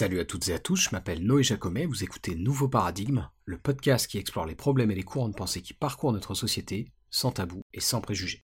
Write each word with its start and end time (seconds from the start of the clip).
Salut 0.00 0.20
à 0.20 0.24
toutes 0.24 0.48
et 0.48 0.52
à 0.52 0.60
tous, 0.60 0.76
je 0.76 0.90
m'appelle 0.92 1.26
Noé 1.26 1.42
Jacomet, 1.42 1.84
vous 1.84 2.04
écoutez 2.04 2.36
Nouveau 2.36 2.68
Paradigme, 2.68 3.28
le 3.44 3.58
podcast 3.58 4.06
qui 4.06 4.16
explore 4.16 4.46
les 4.46 4.54
problèmes 4.54 4.92
et 4.92 4.94
les 4.94 5.02
courants 5.02 5.28
de 5.28 5.34
pensée 5.34 5.60
qui 5.60 5.74
parcourent 5.74 6.12
notre 6.12 6.34
société, 6.34 6.92
sans 7.10 7.32
tabou 7.32 7.62
et 7.74 7.80
sans 7.80 8.00
préjugés. 8.00 8.44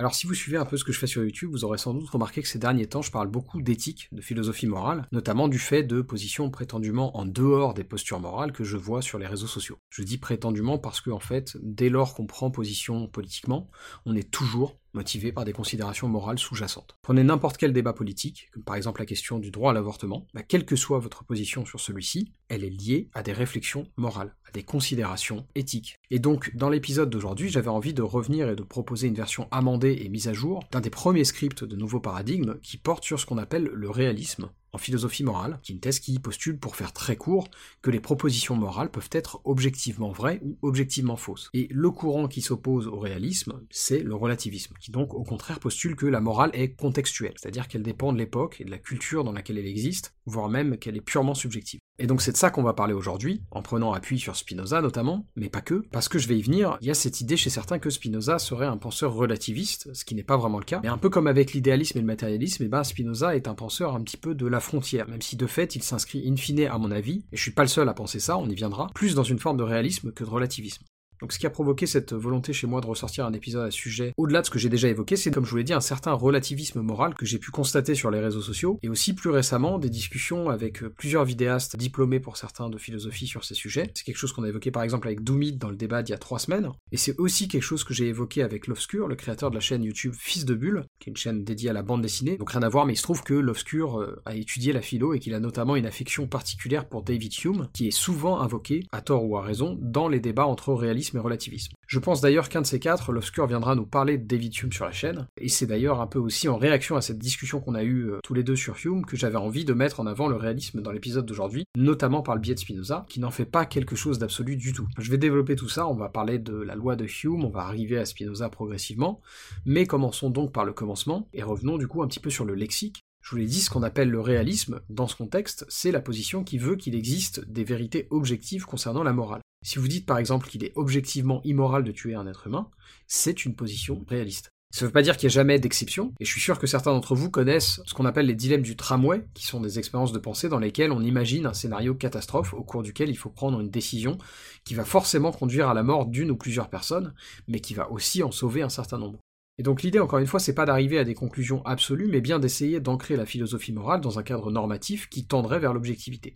Alors 0.00 0.16
si 0.16 0.26
vous 0.26 0.34
suivez 0.34 0.56
un 0.56 0.64
peu 0.64 0.76
ce 0.76 0.82
que 0.82 0.90
je 0.90 0.98
fais 0.98 1.06
sur 1.06 1.22
YouTube, 1.22 1.50
vous 1.52 1.64
aurez 1.64 1.78
sans 1.78 1.94
doute 1.94 2.10
remarqué 2.10 2.42
que 2.42 2.48
ces 2.48 2.58
derniers 2.58 2.88
temps, 2.88 3.02
je 3.02 3.12
parle 3.12 3.28
beaucoup 3.28 3.62
d'éthique, 3.62 4.08
de 4.10 4.20
philosophie 4.20 4.66
morale, 4.66 5.06
notamment 5.12 5.46
du 5.46 5.60
fait 5.60 5.84
de 5.84 6.00
positions 6.00 6.50
prétendument 6.50 7.16
en 7.16 7.24
dehors 7.24 7.72
des 7.72 7.84
postures 7.84 8.18
morales 8.18 8.50
que 8.50 8.64
je 8.64 8.76
vois 8.76 9.00
sur 9.00 9.20
les 9.20 9.28
réseaux 9.28 9.46
sociaux. 9.46 9.78
Je 9.90 10.02
dis 10.02 10.18
prétendument 10.18 10.78
parce 10.78 11.00
que 11.00 11.10
en 11.10 11.20
fait, 11.20 11.56
dès 11.62 11.88
lors 11.88 12.14
qu'on 12.14 12.26
prend 12.26 12.50
position 12.50 13.06
politiquement, 13.06 13.70
on 14.06 14.16
est 14.16 14.28
toujours 14.28 14.80
motivé 14.92 15.32
par 15.32 15.44
des 15.44 15.52
considérations 15.52 16.08
morales 16.08 16.38
sous-jacentes. 16.38 16.96
Prenez 17.02 17.22
n'importe 17.22 17.56
quel 17.56 17.72
débat 17.72 17.92
politique, 17.92 18.48
comme 18.52 18.64
par 18.64 18.76
exemple 18.76 19.00
la 19.00 19.06
question 19.06 19.38
du 19.38 19.50
droit 19.50 19.70
à 19.70 19.74
l'avortement, 19.74 20.26
bah, 20.34 20.42
quelle 20.42 20.64
que 20.64 20.76
soit 20.76 20.98
votre 20.98 21.24
position 21.24 21.64
sur 21.64 21.80
celui-ci, 21.80 22.32
elle 22.48 22.64
est 22.64 22.70
liée 22.70 23.08
à 23.14 23.22
des 23.22 23.32
réflexions 23.32 23.86
morales, 23.96 24.34
à 24.48 24.52
des 24.52 24.62
considérations 24.62 25.46
éthiques. 25.54 25.98
Et 26.10 26.18
donc, 26.18 26.54
dans 26.56 26.70
l'épisode 26.70 27.10
d'aujourd'hui, 27.10 27.48
j'avais 27.48 27.68
envie 27.68 27.94
de 27.94 28.02
revenir 28.02 28.48
et 28.48 28.56
de 28.56 28.62
proposer 28.62 29.08
une 29.08 29.14
version 29.14 29.48
amendée 29.50 30.00
et 30.02 30.08
mise 30.08 30.28
à 30.28 30.32
jour 30.32 30.64
d'un 30.70 30.80
des 30.80 30.90
premiers 30.90 31.24
scripts 31.24 31.64
de 31.64 31.76
Nouveau 31.76 32.00
Paradigme 32.00 32.58
qui 32.62 32.76
porte 32.76 33.04
sur 33.04 33.20
ce 33.20 33.26
qu'on 33.26 33.38
appelle 33.38 33.70
le 33.72 33.90
réalisme, 33.90 34.50
en 34.72 34.78
philosophie 34.78 35.24
morale, 35.24 35.58
qui 35.62 35.72
est 35.72 35.74
une 35.74 35.80
thèse 35.80 36.00
qui 36.00 36.18
postule, 36.18 36.58
pour 36.58 36.76
faire 36.76 36.92
très 36.92 37.16
court, 37.16 37.48
que 37.82 37.90
les 37.90 38.00
propositions 38.00 38.56
morales 38.56 38.90
peuvent 38.90 39.08
être 39.12 39.40
objectivement 39.44 40.10
vraies 40.10 40.40
ou 40.42 40.56
objectivement 40.62 41.16
fausses. 41.16 41.50
Et 41.54 41.68
le 41.70 41.90
courant 41.90 42.28
qui 42.28 42.42
s'oppose 42.42 42.86
au 42.86 42.98
réalisme, 42.98 43.60
c'est 43.70 44.00
le 44.00 44.14
relativisme, 44.14 44.74
qui 44.80 44.90
donc 44.90 45.14
au 45.14 45.22
contraire 45.22 45.60
postule 45.60 45.96
que 45.96 46.06
la 46.06 46.20
morale 46.20 46.50
est 46.54 46.74
contextuelle, 46.74 47.34
c'est-à-dire 47.36 47.68
qu'elle 47.68 47.82
dépend 47.82 48.12
de 48.12 48.18
l'époque 48.18 48.60
et 48.60 48.64
de 48.64 48.70
la 48.70 48.78
culture 48.78 49.24
dans 49.24 49.32
laquelle 49.32 49.58
elle 49.58 49.66
existe, 49.66 50.14
voire 50.26 50.48
même 50.48 50.78
qu'elle 50.78 50.96
est 50.96 51.00
purement 51.00 51.34
subjective. 51.34 51.80
Et 52.00 52.06
donc 52.06 52.22
c'est 52.22 52.32
de 52.32 52.36
ça 52.38 52.48
qu'on 52.48 52.62
va 52.62 52.72
parler 52.72 52.94
aujourd'hui, 52.94 53.42
en 53.50 53.60
prenant 53.60 53.92
appui 53.92 54.18
sur 54.18 54.34
Spinoza 54.34 54.80
notamment, 54.80 55.26
mais 55.36 55.50
pas 55.50 55.60
que, 55.60 55.82
parce 55.92 56.08
que 56.08 56.18
je 56.18 56.28
vais 56.28 56.38
y 56.38 56.40
venir, 56.40 56.78
il 56.80 56.86
y 56.86 56.90
a 56.90 56.94
cette 56.94 57.20
idée 57.20 57.36
chez 57.36 57.50
certains 57.50 57.78
que 57.78 57.90
Spinoza 57.90 58.38
serait 58.38 58.64
un 58.64 58.78
penseur 58.78 59.12
relativiste, 59.12 59.92
ce 59.92 60.06
qui 60.06 60.14
n'est 60.14 60.22
pas 60.22 60.38
vraiment 60.38 60.58
le 60.58 60.64
cas, 60.64 60.80
mais 60.82 60.88
un 60.88 60.96
peu 60.96 61.10
comme 61.10 61.26
avec 61.26 61.52
l'idéalisme 61.52 61.98
et 61.98 62.00
le 62.00 62.06
matérialisme, 62.06 62.64
et 62.64 62.68
ben 62.68 62.84
Spinoza 62.84 63.36
est 63.36 63.48
un 63.48 63.54
penseur 63.54 63.94
un 63.94 64.00
petit 64.00 64.16
peu 64.16 64.34
de 64.34 64.46
la 64.46 64.60
frontière, 64.60 65.08
même 65.10 65.20
si 65.20 65.36
de 65.36 65.46
fait 65.46 65.76
il 65.76 65.82
s'inscrit 65.82 66.26
in 66.26 66.36
fine 66.36 66.66
à 66.66 66.78
mon 66.78 66.90
avis, 66.90 67.26
et 67.32 67.36
je 67.36 67.42
suis 67.42 67.50
pas 67.50 67.64
le 67.64 67.68
seul 67.68 67.86
à 67.86 67.92
penser 67.92 68.18
ça, 68.18 68.38
on 68.38 68.48
y 68.48 68.54
viendra, 68.54 68.88
plus 68.94 69.14
dans 69.14 69.22
une 69.22 69.38
forme 69.38 69.58
de 69.58 69.62
réalisme 69.62 70.10
que 70.10 70.24
de 70.24 70.30
relativisme. 70.30 70.82
Donc 71.20 71.32
ce 71.32 71.38
qui 71.38 71.46
a 71.46 71.50
provoqué 71.50 71.86
cette 71.86 72.12
volonté 72.12 72.52
chez 72.52 72.66
moi 72.66 72.80
de 72.80 72.86
ressortir 72.86 73.26
un 73.26 73.32
épisode 73.32 73.66
à 73.66 73.70
ce 73.70 73.76
sujet, 73.76 74.12
au-delà 74.16 74.40
de 74.40 74.46
ce 74.46 74.50
que 74.50 74.58
j'ai 74.58 74.68
déjà 74.68 74.88
évoqué, 74.88 75.16
c'est 75.16 75.30
comme 75.30 75.44
je 75.44 75.50
vous 75.50 75.56
l'ai 75.56 75.64
dit, 75.64 75.72
un 75.72 75.80
certain 75.80 76.12
relativisme 76.12 76.80
moral 76.80 77.14
que 77.14 77.26
j'ai 77.26 77.38
pu 77.38 77.50
constater 77.50 77.94
sur 77.94 78.10
les 78.10 78.20
réseaux 78.20 78.40
sociaux, 78.40 78.78
et 78.82 78.88
aussi 78.88 79.14
plus 79.14 79.30
récemment 79.30 79.78
des 79.78 79.90
discussions 79.90 80.48
avec 80.48 80.82
plusieurs 80.96 81.24
vidéastes 81.24 81.76
diplômés 81.76 82.20
pour 82.20 82.36
certains 82.36 82.70
de 82.70 82.78
philosophie 82.78 83.26
sur 83.26 83.44
ces 83.44 83.54
sujets. 83.54 83.90
C'est 83.94 84.04
quelque 84.04 84.16
chose 84.16 84.32
qu'on 84.32 84.44
a 84.44 84.48
évoqué 84.48 84.70
par 84.70 84.82
exemple 84.82 85.08
avec 85.08 85.22
Doomit 85.22 85.52
dans 85.52 85.70
le 85.70 85.76
débat 85.76 86.02
d'il 86.02 86.12
y 86.12 86.14
a 86.14 86.18
trois 86.18 86.38
semaines, 86.38 86.70
et 86.92 86.96
c'est 86.96 87.18
aussi 87.18 87.48
quelque 87.48 87.62
chose 87.62 87.84
que 87.84 87.92
j'ai 87.92 88.08
évoqué 88.08 88.42
avec 88.42 88.66
L'Obscur, 88.66 89.08
le 89.08 89.16
créateur 89.16 89.50
de 89.50 89.54
la 89.54 89.60
chaîne 89.60 89.84
YouTube 89.84 90.14
Fils 90.16 90.44
de 90.44 90.54
Bulle, 90.54 90.84
qui 90.98 91.10
est 91.10 91.12
une 91.12 91.16
chaîne 91.16 91.44
dédiée 91.44 91.70
à 91.70 91.74
la 91.74 91.82
bande 91.82 92.02
dessinée, 92.02 92.38
donc 92.38 92.50
rien 92.50 92.62
à 92.62 92.68
voir, 92.68 92.86
mais 92.86 92.94
il 92.94 92.96
se 92.96 93.02
trouve 93.02 93.22
que 93.22 93.34
L'Obscur 93.34 94.00
euh, 94.00 94.22
a 94.24 94.34
étudié 94.34 94.72
la 94.72 94.80
philo 94.80 95.12
et 95.12 95.18
qu'il 95.18 95.34
a 95.34 95.40
notamment 95.40 95.76
une 95.76 95.86
affection 95.86 96.26
particulière 96.26 96.88
pour 96.88 97.02
David 97.02 97.32
Hume, 97.44 97.68
qui 97.74 97.88
est 97.88 97.90
souvent 97.90 98.40
invoqué, 98.40 98.86
à 98.92 99.02
tort 99.02 99.24
ou 99.24 99.36
à 99.36 99.42
raison, 99.42 99.76
dans 99.80 100.08
les 100.08 100.20
débats 100.20 100.46
entre 100.46 100.72
réalisme 100.72 101.09
relativisme. 101.18 101.72
Je 101.86 101.98
pense 101.98 102.20
d'ailleurs 102.20 102.48
qu'un 102.48 102.60
de 102.60 102.66
ces 102.66 102.78
quatre, 102.78 103.12
l'Obscur, 103.12 103.46
viendra 103.46 103.74
nous 103.74 103.86
parler 103.86 104.18
de 104.18 104.26
David 104.26 104.56
Hume 104.56 104.72
sur 104.72 104.84
la 104.84 104.92
chaîne, 104.92 105.26
et 105.36 105.48
c'est 105.48 105.66
d'ailleurs 105.66 106.00
un 106.00 106.06
peu 106.06 106.18
aussi 106.18 106.48
en 106.48 106.56
réaction 106.56 106.96
à 106.96 107.00
cette 107.00 107.18
discussion 107.18 107.60
qu'on 107.60 107.74
a 107.74 107.82
eue 107.82 108.10
euh, 108.10 108.18
tous 108.22 108.34
les 108.34 108.44
deux 108.44 108.56
sur 108.56 108.76
Hume 108.84 109.04
que 109.04 109.16
j'avais 109.16 109.36
envie 109.36 109.64
de 109.64 109.72
mettre 109.72 110.00
en 110.00 110.06
avant 110.06 110.28
le 110.28 110.36
réalisme 110.36 110.80
dans 110.80 110.92
l'épisode 110.92 111.26
d'aujourd'hui, 111.26 111.64
notamment 111.76 112.22
par 112.22 112.34
le 112.34 112.40
biais 112.40 112.54
de 112.54 112.60
Spinoza, 112.60 113.06
qui 113.08 113.18
n'en 113.20 113.30
fait 113.30 113.44
pas 113.44 113.66
quelque 113.66 113.96
chose 113.96 114.18
d'absolu 114.18 114.56
du 114.56 114.72
tout. 114.72 114.86
Je 114.98 115.10
vais 115.10 115.18
développer 115.18 115.56
tout 115.56 115.68
ça, 115.68 115.88
on 115.88 115.94
va 115.94 116.08
parler 116.08 116.38
de 116.38 116.54
la 116.54 116.74
loi 116.74 116.96
de 116.96 117.06
Hume, 117.06 117.44
on 117.44 117.50
va 117.50 117.62
arriver 117.62 117.98
à 117.98 118.04
Spinoza 118.04 118.48
progressivement, 118.48 119.20
mais 119.66 119.86
commençons 119.86 120.30
donc 120.30 120.52
par 120.52 120.64
le 120.64 120.72
commencement, 120.72 121.28
et 121.32 121.42
revenons 121.42 121.78
du 121.78 121.88
coup 121.88 122.02
un 122.02 122.08
petit 122.08 122.20
peu 122.20 122.30
sur 122.30 122.44
le 122.44 122.54
lexique, 122.54 123.02
je 123.22 123.30
vous 123.30 123.36
l'ai 123.36 123.46
dit, 123.46 123.60
ce 123.60 123.70
qu'on 123.70 123.82
appelle 123.82 124.10
le 124.10 124.20
réalisme, 124.20 124.80
dans 124.88 125.06
ce 125.06 125.14
contexte, 125.14 125.66
c'est 125.68 125.92
la 125.92 126.00
position 126.00 126.42
qui 126.42 126.58
veut 126.58 126.76
qu'il 126.76 126.94
existe 126.94 127.44
des 127.48 127.64
vérités 127.64 128.06
objectives 128.10 128.64
concernant 128.64 129.02
la 129.02 129.12
morale. 129.12 129.42
Si 129.62 129.78
vous 129.78 129.88
dites 129.88 130.06
par 130.06 130.18
exemple 130.18 130.48
qu'il 130.48 130.64
est 130.64 130.72
objectivement 130.74 131.42
immoral 131.44 131.84
de 131.84 131.92
tuer 131.92 132.14
un 132.14 132.26
être 132.26 132.46
humain, 132.46 132.70
c'est 133.06 133.44
une 133.44 133.54
position 133.54 134.04
réaliste. 134.08 134.50
Ça 134.72 134.84
ne 134.84 134.88
veut 134.88 134.92
pas 134.92 135.02
dire 135.02 135.16
qu'il 135.16 135.26
n'y 135.26 135.32
a 135.32 135.34
jamais 135.34 135.58
d'exception, 135.58 136.14
et 136.20 136.24
je 136.24 136.30
suis 136.30 136.40
sûr 136.40 136.60
que 136.60 136.68
certains 136.68 136.92
d'entre 136.92 137.16
vous 137.16 137.28
connaissent 137.28 137.80
ce 137.84 137.92
qu'on 137.92 138.04
appelle 138.04 138.26
les 138.26 138.36
dilemmes 138.36 138.62
du 138.62 138.76
tramway, 138.76 139.26
qui 139.34 139.44
sont 139.44 139.60
des 139.60 139.80
expériences 139.80 140.12
de 140.12 140.18
pensée 140.20 140.48
dans 140.48 140.60
lesquelles 140.60 140.92
on 140.92 141.02
imagine 141.02 141.46
un 141.46 141.54
scénario 141.54 141.92
catastrophe 141.94 142.54
au 142.54 142.62
cours 142.62 142.84
duquel 142.84 143.10
il 143.10 143.16
faut 143.16 143.30
prendre 143.30 143.60
une 143.60 143.68
décision 143.68 144.16
qui 144.64 144.74
va 144.74 144.84
forcément 144.84 145.32
conduire 145.32 145.68
à 145.68 145.74
la 145.74 145.82
mort 145.82 146.06
d'une 146.06 146.30
ou 146.30 146.36
plusieurs 146.36 146.70
personnes, 146.70 147.14
mais 147.48 147.58
qui 147.58 147.74
va 147.74 147.90
aussi 147.90 148.22
en 148.22 148.30
sauver 148.30 148.62
un 148.62 148.68
certain 148.68 148.98
nombre. 148.98 149.18
Et 149.58 149.64
donc 149.64 149.82
l'idée, 149.82 149.98
encore 149.98 150.20
une 150.20 150.26
fois, 150.26 150.40
c'est 150.40 150.54
pas 150.54 150.66
d'arriver 150.66 150.98
à 150.98 151.04
des 151.04 151.14
conclusions 151.14 151.62
absolues, 151.66 152.08
mais 152.08 152.20
bien 152.20 152.38
d'essayer 152.38 152.80
d'ancrer 152.80 153.16
la 153.16 153.26
philosophie 153.26 153.72
morale 153.72 154.00
dans 154.00 154.20
un 154.20 154.22
cadre 154.22 154.52
normatif 154.52 155.08
qui 155.08 155.26
tendrait 155.26 155.58
vers 155.58 155.74
l'objectivité. 155.74 156.34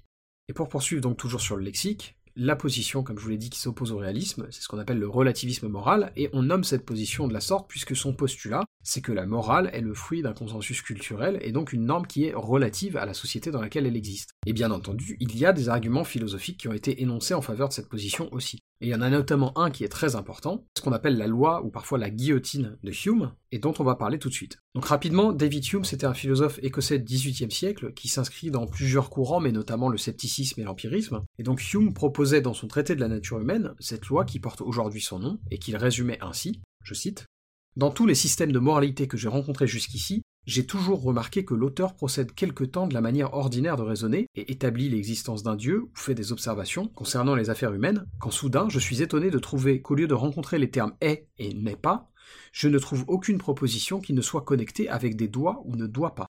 Et 0.48 0.52
pour 0.52 0.68
poursuivre 0.68 1.00
donc 1.00 1.16
toujours 1.16 1.40
sur 1.40 1.56
le 1.56 1.62
lexique, 1.62 2.16
la 2.36 2.56
position, 2.56 3.02
comme 3.02 3.18
je 3.18 3.22
vous 3.22 3.30
l'ai 3.30 3.38
dit, 3.38 3.50
qui 3.50 3.60
s'oppose 3.60 3.92
au 3.92 3.98
réalisme, 3.98 4.46
c'est 4.50 4.62
ce 4.62 4.68
qu'on 4.68 4.78
appelle 4.78 4.98
le 4.98 5.08
relativisme 5.08 5.68
moral, 5.68 6.12
et 6.16 6.30
on 6.32 6.42
nomme 6.42 6.64
cette 6.64 6.84
position 6.84 7.28
de 7.28 7.32
la 7.32 7.40
sorte 7.40 7.68
puisque 7.68 7.96
son 7.96 8.14
postulat, 8.14 8.64
c'est 8.84 9.00
que 9.00 9.10
la 9.10 9.26
morale 9.26 9.70
est 9.72 9.80
le 9.80 9.94
fruit 9.94 10.22
d'un 10.22 10.34
consensus 10.34 10.82
culturel, 10.82 11.38
et 11.42 11.50
donc 11.50 11.72
une 11.72 11.86
norme 11.86 12.06
qui 12.06 12.24
est 12.24 12.34
relative 12.34 12.96
à 12.96 13.06
la 13.06 13.14
société 13.14 13.50
dans 13.50 13.60
laquelle 13.60 13.86
elle 13.86 13.96
existe. 13.96 14.30
Et 14.46 14.52
bien 14.52 14.70
entendu, 14.70 15.16
il 15.18 15.36
y 15.36 15.46
a 15.46 15.52
des 15.52 15.68
arguments 15.68 16.04
philosophiques 16.04 16.60
qui 16.60 16.68
ont 16.68 16.72
été 16.72 17.02
énoncés 17.02 17.34
en 17.34 17.42
faveur 17.42 17.68
de 17.68 17.72
cette 17.72 17.88
position 17.88 18.28
aussi. 18.32 18.58
Et 18.80 18.88
il 18.88 18.90
y 18.90 18.94
en 18.94 19.00
a 19.00 19.08
notamment 19.08 19.56
un 19.58 19.70
qui 19.70 19.84
est 19.84 19.88
très 19.88 20.14
important, 20.14 20.66
ce 20.76 20.82
qu'on 20.82 20.92
appelle 20.92 21.16
la 21.16 21.26
loi 21.26 21.64
ou 21.64 21.70
parfois 21.70 21.98
la 21.98 22.10
guillotine 22.10 22.76
de 22.82 22.92
Hume, 23.06 23.32
et 23.50 23.58
dont 23.58 23.72
on 23.78 23.84
va 23.84 23.94
parler 23.94 24.18
tout 24.18 24.28
de 24.28 24.34
suite. 24.34 24.58
Donc 24.74 24.84
rapidement, 24.84 25.32
David 25.32 25.64
Hume, 25.72 25.84
c'était 25.84 26.06
un 26.06 26.14
philosophe 26.14 26.58
écossais 26.62 26.98
du 26.98 27.04
XVIIIe 27.04 27.50
siècle 27.50 27.92
qui 27.94 28.08
s'inscrit 28.08 28.50
dans 28.50 28.66
plusieurs 28.66 29.08
courants, 29.10 29.40
mais 29.40 29.52
notamment 29.52 29.88
le 29.88 29.96
scepticisme 29.96 30.60
et 30.60 30.64
l'empirisme. 30.64 31.22
Et 31.38 31.42
donc 31.42 31.62
Hume 31.72 31.94
proposait 31.94 32.42
dans 32.42 32.54
son 32.54 32.66
traité 32.66 32.94
de 32.94 33.00
la 33.00 33.08
nature 33.08 33.40
humaine 33.40 33.74
cette 33.78 34.06
loi 34.06 34.24
qui 34.24 34.40
porte 34.40 34.60
aujourd'hui 34.60 35.00
son 35.00 35.18
nom, 35.18 35.38
et 35.50 35.58
qu'il 35.58 35.76
résumait 35.76 36.18
ainsi, 36.20 36.60
je 36.82 36.94
cite, 36.94 37.26
Dans 37.76 37.90
tous 37.90 38.06
les 38.06 38.14
systèmes 38.14 38.52
de 38.52 38.60
moralité 38.60 39.08
que 39.08 39.16
j'ai 39.16 39.26
rencontrés 39.26 39.66
jusqu'ici, 39.66 40.22
j'ai 40.46 40.64
toujours 40.64 41.02
remarqué 41.02 41.44
que 41.44 41.54
l'auteur 41.54 41.96
procède 41.96 42.32
quelque 42.32 42.62
temps 42.62 42.86
de 42.86 42.94
la 42.94 43.00
manière 43.00 43.34
ordinaire 43.34 43.76
de 43.76 43.82
raisonner 43.82 44.28
et 44.36 44.52
établit 44.52 44.88
l'existence 44.88 45.42
d'un 45.42 45.56
dieu 45.56 45.82
ou 45.82 45.90
fait 45.96 46.14
des 46.14 46.30
observations 46.30 46.86
concernant 46.86 47.34
les 47.34 47.50
affaires 47.50 47.72
humaines, 47.72 48.06
quand 48.20 48.30
soudain 48.30 48.68
je 48.68 48.78
suis 48.78 49.02
étonné 49.02 49.28
de 49.28 49.40
trouver 49.40 49.82
qu'au 49.82 49.96
lieu 49.96 50.06
de 50.06 50.14
rencontrer 50.14 50.58
les 50.58 50.70
termes 50.70 50.94
est 51.00 51.26
et 51.38 51.52
n'est 51.52 51.74
pas, 51.74 52.12
je 52.52 52.68
ne 52.68 52.78
trouve 52.78 53.04
aucune 53.08 53.38
proposition 53.38 54.00
qui 54.00 54.12
ne 54.12 54.22
soit 54.22 54.42
connectée 54.42 54.88
avec 54.88 55.16
des 55.16 55.28
doigts 55.28 55.60
ou 55.64 55.74
ne 55.74 55.88
doit 55.88 56.14
pas. 56.14 56.26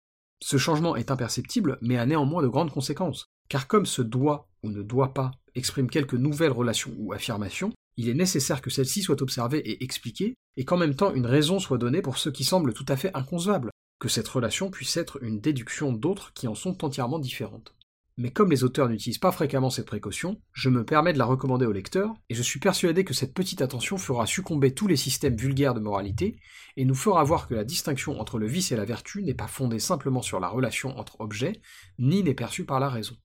Ce 0.42 0.58
changement 0.58 0.98
est 0.98 1.10
imperceptible, 1.10 1.78
mais 1.82 1.98
a 1.98 2.06
néanmoins 2.06 2.42
de 2.42 2.50
grandes 2.50 2.72
conséquences, 2.72 3.28
car 3.48 3.68
comme 3.68 3.86
ce 3.86 4.02
doit 4.02 4.50
ou 4.62 4.70
ne 4.70 4.82
doit 4.82 5.14
pas 5.14 5.32
exprime 5.56 5.90
quelques 5.90 6.16
nouvelles 6.16 6.52
relations 6.52 6.92
ou 6.98 7.14
affirmations, 7.14 7.72
il 8.00 8.08
est 8.08 8.14
nécessaire 8.14 8.62
que 8.62 8.70
celles-ci 8.70 9.02
soient 9.02 9.22
observées 9.22 9.60
et 9.60 9.84
expliquées, 9.84 10.38
et 10.56 10.64
qu'en 10.64 10.78
même 10.78 10.96
temps 10.96 11.14
une 11.14 11.26
raison 11.26 11.60
soit 11.60 11.78
donnée 11.78 12.02
pour 12.02 12.18
ce 12.18 12.30
qui 12.30 12.46
semble 12.46 12.74
tout 12.74 12.86
à 12.88 12.96
fait 12.96 13.12
inconcevable, 13.14 13.72
que 14.00 14.08
cette 14.08 14.30
relation 14.30 14.72
puisse 14.72 14.96
être 14.96 15.22
une 15.22 15.42
déduction 15.42 15.92
d'autres 15.92 16.32
qui 16.32 16.48
en 16.48 16.56
sont 16.56 16.86
entièrement 16.86 17.20
différentes. 17.20 17.76
Mais 18.16 18.32
comme 18.32 18.52
les 18.52 18.64
auteurs 18.64 18.88
n'utilisent 18.88 19.18
pas 19.18 19.34
fréquemment 19.34 19.70
cette 19.70 19.86
précaution, 19.86 20.40
je 20.54 20.70
me 20.70 20.86
permets 20.86 21.12
de 21.12 21.18
la 21.18 21.26
recommander 21.26 21.66
au 21.66 21.74
lecteur, 21.74 22.14
et 22.30 22.36
je 22.36 22.42
suis 22.42 22.62
persuadé 22.62 23.04
que 23.04 23.14
cette 23.14 23.34
petite 23.34 23.62
attention 23.62 23.98
fera 23.98 24.26
succomber 24.26 24.74
tous 24.74 24.88
les 24.88 24.96
systèmes 24.96 25.36
vulgaires 25.36 25.74
de 25.74 25.82
moralité, 25.82 26.38
et 26.78 26.86
nous 26.86 26.96
fera 26.96 27.22
voir 27.26 27.50
que 27.50 27.54
la 27.54 27.66
distinction 27.66 28.18
entre 28.18 28.40
le 28.40 28.48
vice 28.48 28.72
et 28.72 28.78
la 28.78 28.86
vertu 28.86 29.24
n'est 29.24 29.34
pas 29.34 29.48
fondée 29.48 29.80
simplement 29.80 30.22
sur 30.22 30.40
la 30.40 30.48
relation 30.48 30.98
entre 30.98 31.20
objets, 31.20 31.62
ni 31.98 32.24
n'est 32.24 32.34
perçue 32.34 32.64
par 32.64 32.80
la 32.80 32.88
raison. 32.88 33.18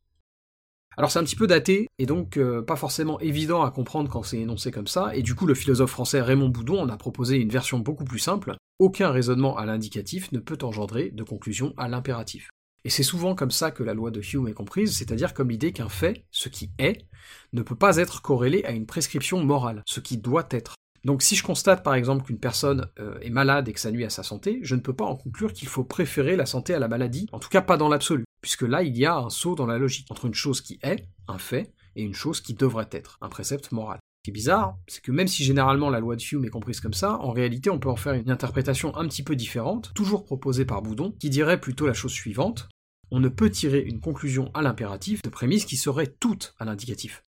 Alors 0.97 1.11
c'est 1.11 1.19
un 1.19 1.25
petit 1.25 1.37
peu 1.37 1.47
daté, 1.47 1.89
et 1.99 2.07
donc 2.07 2.37
euh, 2.37 2.63
pas 2.63 2.77
forcément 2.77 3.19
évident 3.21 3.63
à 3.63 3.71
comprendre 3.71 4.09
quand 4.09 4.23
c'est 4.23 4.39
énoncé 4.39 4.71
comme 4.71 4.87
ça, 4.87 5.15
et 5.15 5.23
du 5.23 5.35
coup 5.35 5.47
le 5.47 5.55
philosophe 5.55 5.91
français 5.91 6.21
Raymond 6.21 6.51
Boudon 6.51 6.81
en 6.81 6.89
a 6.89 6.97
proposé 6.97 7.37
une 7.37 7.49
version 7.49 7.79
beaucoup 7.79 8.05
plus 8.05 8.19
simple, 8.19 8.57
aucun 8.79 9.11
raisonnement 9.11 9.57
à 9.57 9.67
l'indicatif 9.67 10.31
ne 10.33 10.39
peut 10.39 10.59
engendrer 10.63 11.11
de 11.11 11.23
conclusion 11.23 11.75
à 11.77 11.89
l'impératif. 11.89 12.51
Et 12.85 12.91
c'est 12.91 13.03
souvent 13.03 13.35
comme 13.35 13.51
ça 13.51 13.71
que 13.71 13.83
la 13.83 13.95
loi 13.95 14.11
de 14.11 14.21
Hume 14.21 14.49
est 14.49 14.53
comprise, 14.53 14.97
c'est-à-dire 14.97 15.33
comme 15.33 15.51
l'idée 15.51 15.73
qu'un 15.73 15.89
fait, 15.89 16.27
ce 16.31 16.51
qui 16.51 16.71
est, 16.79 17.07
ne 17.55 17.63
peut 17.63 17.77
pas 17.77 17.97
être 17.97 18.21
corrélé 18.21 18.63
à 18.65 18.73
une 18.73 18.85
prescription 18.85 19.43
morale, 19.43 19.83
ce 19.87 20.01
qui 20.01 20.19
doit 20.19 20.47
être. 20.51 20.75
Donc 21.05 21.23
si 21.23 21.35
je 21.35 21.43
constate 21.43 21.83
par 21.83 21.95
exemple 21.95 22.25
qu'une 22.25 22.39
personne 22.39 22.87
euh, 22.99 23.19
est 23.21 23.31
malade 23.31 23.69
et 23.69 23.73
que 23.73 23.81
ça 23.81 23.91
nuit 23.91 24.05
à 24.05 24.11
sa 24.11 24.23
santé, 24.23 24.61
je 24.63 24.75
ne 24.75 24.81
peux 24.81 24.95
pas 24.95 25.05
en 25.05 25.17
conclure 25.17 25.53
qu'il 25.53 25.69
faut 25.69 25.85
préférer 25.85 26.37
la 26.37 26.47
santé 26.47 26.75
à 26.75 26.79
la 26.79 26.89
maladie, 26.89 27.27
en 27.33 27.39
tout 27.39 27.49
cas 27.49 27.63
pas 27.63 27.77
dans 27.77 27.89
l'absolu 27.89 28.24
puisque 28.45 28.61
là 28.61 28.83
il 28.83 28.95
y 28.95 29.07
a 29.07 29.17
un 29.17 29.31
saut 29.31 29.55
dans 29.55 29.65
la 29.65 29.79
logique 29.79 30.07
entre 30.11 30.27
une 30.27 30.35
chose 30.35 30.61
qui 30.61 30.79
est, 30.83 31.09
un 31.29 31.39
fait, 31.39 31.73
et 31.97 32.03
une 32.03 32.13
chose 32.13 32.43
qui 32.43 32.53
devrait 32.53 32.91
être, 32.91 33.17
un 33.23 33.31
précepte 33.31 33.73
moral. 33.73 33.99
Ce 34.19 34.25
qui 34.25 34.31
est 34.33 34.35
bizarre, 34.35 34.77
c'est 34.87 35.03
que 35.03 35.13
même 35.13 35.29
si 35.29 35.45
généralement 35.45 35.89
la 35.89 35.99
loi 35.99 36.15
de 36.15 36.23
Hume 36.23 36.45
est 36.45 36.51
comprise 36.51 36.81
comme 36.81 36.93
ça, 36.93 37.19
en 37.21 37.31
réalité 37.31 37.71
on 37.71 37.79
peut 37.79 37.89
en 37.89 37.97
faire 37.97 38.13
une 38.13 38.31
interprétation 38.31 38.95
un 38.99 39.09
petit 39.09 39.23
peu 39.23 39.35
différente, 39.35 39.93
toujours 39.95 40.25
proposée 40.25 40.67
par 40.67 40.83
Boudon, 40.83 41.13
qui 41.13 41.31
dirait 41.31 41.59
plutôt 41.59 41.87
la 41.87 41.95
chose 41.95 42.13
suivante, 42.13 42.69
on 43.11 43.19
ne 43.19 43.31
peut 43.31 43.49
tirer 43.49 43.81
une 43.81 44.01
conclusion 44.01 44.51
à 44.53 44.61
l'impératif 44.61 45.23
de 45.23 45.31
prémices 45.31 45.65
qui 45.65 45.79
seraient 45.79 46.15
toutes 46.21 46.55
à 46.59 46.67
l'indicatif. 46.67 47.25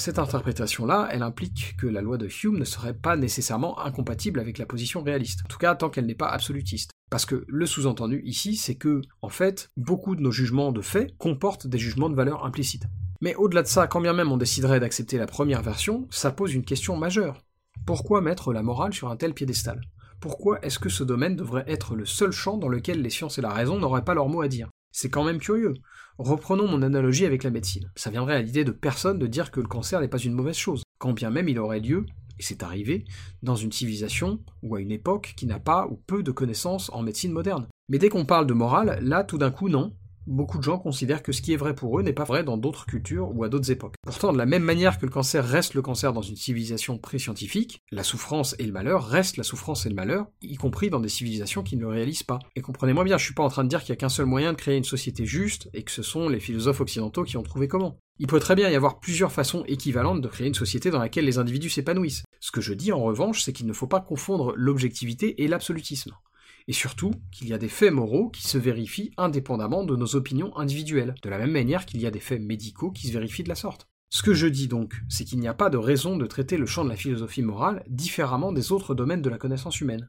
Cette 0.00 0.18
interprétation-là, 0.18 1.10
elle 1.12 1.22
implique 1.22 1.76
que 1.76 1.86
la 1.86 2.00
loi 2.00 2.16
de 2.16 2.28
Hume 2.42 2.58
ne 2.58 2.64
serait 2.64 2.94
pas 2.94 3.16
nécessairement 3.16 3.78
incompatible 3.80 4.40
avec 4.40 4.56
la 4.56 4.64
position 4.64 5.02
réaliste, 5.02 5.40
en 5.44 5.48
tout 5.48 5.58
cas 5.58 5.74
tant 5.74 5.90
qu'elle 5.90 6.06
n'est 6.06 6.14
pas 6.14 6.30
absolutiste. 6.30 6.92
Parce 7.10 7.24
que 7.24 7.44
le 7.48 7.66
sous-entendu 7.66 8.22
ici, 8.24 8.56
c'est 8.56 8.74
que, 8.74 9.00
en 9.22 9.28
fait, 9.28 9.70
beaucoup 9.76 10.14
de 10.14 10.20
nos 10.20 10.30
jugements 10.30 10.72
de 10.72 10.82
fait 10.82 11.14
comportent 11.18 11.66
des 11.66 11.78
jugements 11.78 12.10
de 12.10 12.14
valeur 12.14 12.44
implicites. 12.44 12.84
Mais 13.20 13.34
au-delà 13.34 13.62
de 13.62 13.68
ça, 13.68 13.86
quand 13.86 14.00
bien 14.00 14.12
même 14.12 14.30
on 14.30 14.36
déciderait 14.36 14.80
d'accepter 14.80 15.18
la 15.18 15.26
première 15.26 15.62
version, 15.62 16.06
ça 16.10 16.30
pose 16.30 16.54
une 16.54 16.64
question 16.64 16.96
majeure. 16.96 17.42
Pourquoi 17.86 18.20
mettre 18.20 18.52
la 18.52 18.62
morale 18.62 18.92
sur 18.92 19.10
un 19.10 19.16
tel 19.16 19.34
piédestal? 19.34 19.80
Pourquoi 20.20 20.60
est-ce 20.62 20.78
que 20.78 20.88
ce 20.88 21.04
domaine 21.04 21.36
devrait 21.36 21.64
être 21.66 21.94
le 21.94 22.04
seul 22.04 22.32
champ 22.32 22.58
dans 22.58 22.68
lequel 22.68 23.02
les 23.02 23.10
sciences 23.10 23.38
et 23.38 23.42
la 23.42 23.52
raison 23.52 23.78
n'auraient 23.78 24.04
pas 24.04 24.14
leur 24.14 24.28
mot 24.28 24.42
à 24.42 24.48
dire? 24.48 24.68
C'est 24.92 25.10
quand 25.10 25.24
même 25.24 25.38
curieux. 25.38 25.74
Reprenons 26.18 26.66
mon 26.66 26.82
analogie 26.82 27.24
avec 27.24 27.44
la 27.44 27.50
médecine. 27.50 27.90
Ça 27.94 28.10
viendrait 28.10 28.34
à 28.34 28.42
l'idée 28.42 28.64
de 28.64 28.72
personne 28.72 29.18
de 29.18 29.26
dire 29.26 29.50
que 29.50 29.60
le 29.60 29.68
cancer 29.68 30.00
n'est 30.00 30.08
pas 30.08 30.18
une 30.18 30.34
mauvaise 30.34 30.56
chose, 30.56 30.82
quand 30.98 31.12
bien 31.12 31.30
même 31.30 31.48
il 31.48 31.58
aurait 31.58 31.80
lieu, 31.80 32.04
et 32.38 32.42
c'est 32.42 32.62
arrivé, 32.62 33.04
dans 33.42 33.56
une 33.56 33.72
civilisation 33.72 34.40
ou 34.62 34.76
à 34.76 34.80
une 34.80 34.92
époque 34.92 35.34
qui 35.36 35.46
n'a 35.46 35.58
pas 35.58 35.86
ou 35.86 35.96
peu 36.06 36.22
de 36.22 36.30
connaissances 36.30 36.90
en 36.92 37.02
médecine 37.02 37.32
moderne. 37.32 37.66
Mais 37.88 37.98
dès 37.98 38.08
qu'on 38.08 38.24
parle 38.24 38.46
de 38.46 38.54
morale, 38.54 38.98
là 39.02 39.24
tout 39.24 39.38
d'un 39.38 39.50
coup 39.50 39.68
non, 39.68 39.94
beaucoup 40.28 40.58
de 40.58 40.62
gens 40.62 40.78
considèrent 40.78 41.22
que 41.22 41.32
ce 41.32 41.42
qui 41.42 41.52
est 41.52 41.56
vrai 41.56 41.74
pour 41.74 41.98
eux 41.98 42.02
n'est 42.02 42.12
pas 42.12 42.24
vrai 42.24 42.44
dans 42.44 42.56
d'autres 42.56 42.86
cultures 42.86 43.34
ou 43.34 43.44
à 43.44 43.48
d'autres 43.48 43.70
époques. 43.70 43.94
Pourtant, 44.02 44.32
de 44.32 44.38
la 44.38 44.46
même 44.46 44.62
manière 44.62 44.98
que 44.98 45.06
le 45.06 45.12
cancer 45.12 45.44
reste 45.44 45.74
le 45.74 45.82
cancer 45.82 46.12
dans 46.12 46.22
une 46.22 46.36
civilisation 46.36 46.98
pré-scientifique, 46.98 47.82
la 47.90 48.02
souffrance 48.02 48.54
et 48.58 48.64
le 48.64 48.72
malheur 48.72 49.06
restent 49.06 49.38
la 49.38 49.44
souffrance 49.44 49.86
et 49.86 49.88
le 49.88 49.94
malheur, 49.94 50.26
y 50.42 50.56
compris 50.56 50.90
dans 50.90 51.00
des 51.00 51.08
civilisations 51.08 51.62
qui 51.62 51.76
ne 51.76 51.82
le 51.82 51.88
réalisent 51.88 52.22
pas. 52.22 52.38
Et 52.56 52.60
comprenez-moi 52.60 53.04
bien, 53.04 53.18
je 53.18 53.24
suis 53.24 53.34
pas 53.34 53.42
en 53.42 53.48
train 53.48 53.64
de 53.64 53.68
dire 53.68 53.80
qu'il 53.80 53.90
y 53.90 53.92
a 53.92 53.96
qu'un 53.96 54.08
seul 54.08 54.26
moyen 54.26 54.52
de 54.52 54.58
créer 54.58 54.76
une 54.76 54.84
société 54.84 55.24
juste 55.24 55.68
et 55.72 55.82
que 55.82 55.90
ce 55.90 56.02
sont 56.02 56.28
les 56.28 56.40
philosophes 56.40 56.80
occidentaux 56.80 57.24
qui 57.24 57.36
ont 57.36 57.42
trouvé 57.42 57.68
comment. 57.68 57.98
Il 58.20 58.26
peut 58.26 58.40
très 58.40 58.56
bien 58.56 58.68
y 58.68 58.74
avoir 58.74 58.98
plusieurs 58.98 59.30
façons 59.30 59.64
équivalentes 59.68 60.20
de 60.20 60.28
créer 60.28 60.48
une 60.48 60.54
société 60.54 60.90
dans 60.90 60.98
laquelle 60.98 61.24
les 61.24 61.38
individus 61.38 61.70
s'épanouissent. 61.70 62.24
Ce 62.40 62.50
que 62.50 62.60
je 62.60 62.74
dis 62.74 62.92
en 62.92 63.00
revanche, 63.00 63.42
c'est 63.42 63.52
qu'il 63.52 63.66
ne 63.66 63.72
faut 63.72 63.86
pas 63.86 64.00
confondre 64.00 64.52
l'objectivité 64.56 65.42
et 65.42 65.48
l'absolutisme 65.48 66.12
et 66.68 66.72
surtout 66.72 67.12
qu'il 67.32 67.48
y 67.48 67.54
a 67.54 67.58
des 67.58 67.68
faits 67.68 67.92
moraux 67.92 68.28
qui 68.28 68.46
se 68.46 68.58
vérifient 68.58 69.10
indépendamment 69.16 69.84
de 69.84 69.96
nos 69.96 70.14
opinions 70.14 70.56
individuelles, 70.56 71.14
de 71.22 71.30
la 71.30 71.38
même 71.38 71.50
manière 71.50 71.86
qu'il 71.86 72.00
y 72.00 72.06
a 72.06 72.10
des 72.10 72.20
faits 72.20 72.42
médicaux 72.42 72.90
qui 72.90 73.08
se 73.08 73.12
vérifient 73.12 73.42
de 73.42 73.48
la 73.48 73.54
sorte. 73.54 73.88
Ce 74.10 74.22
que 74.22 74.34
je 74.34 74.46
dis 74.46 74.68
donc, 74.68 74.94
c'est 75.08 75.24
qu'il 75.24 75.40
n'y 75.40 75.48
a 75.48 75.54
pas 75.54 75.70
de 75.70 75.76
raison 75.78 76.16
de 76.16 76.26
traiter 76.26 76.56
le 76.56 76.66
champ 76.66 76.84
de 76.84 76.90
la 76.90 76.96
philosophie 76.96 77.42
morale 77.42 77.84
différemment 77.88 78.52
des 78.52 78.70
autres 78.70 78.94
domaines 78.94 79.22
de 79.22 79.30
la 79.30 79.38
connaissance 79.38 79.80
humaine. 79.80 80.08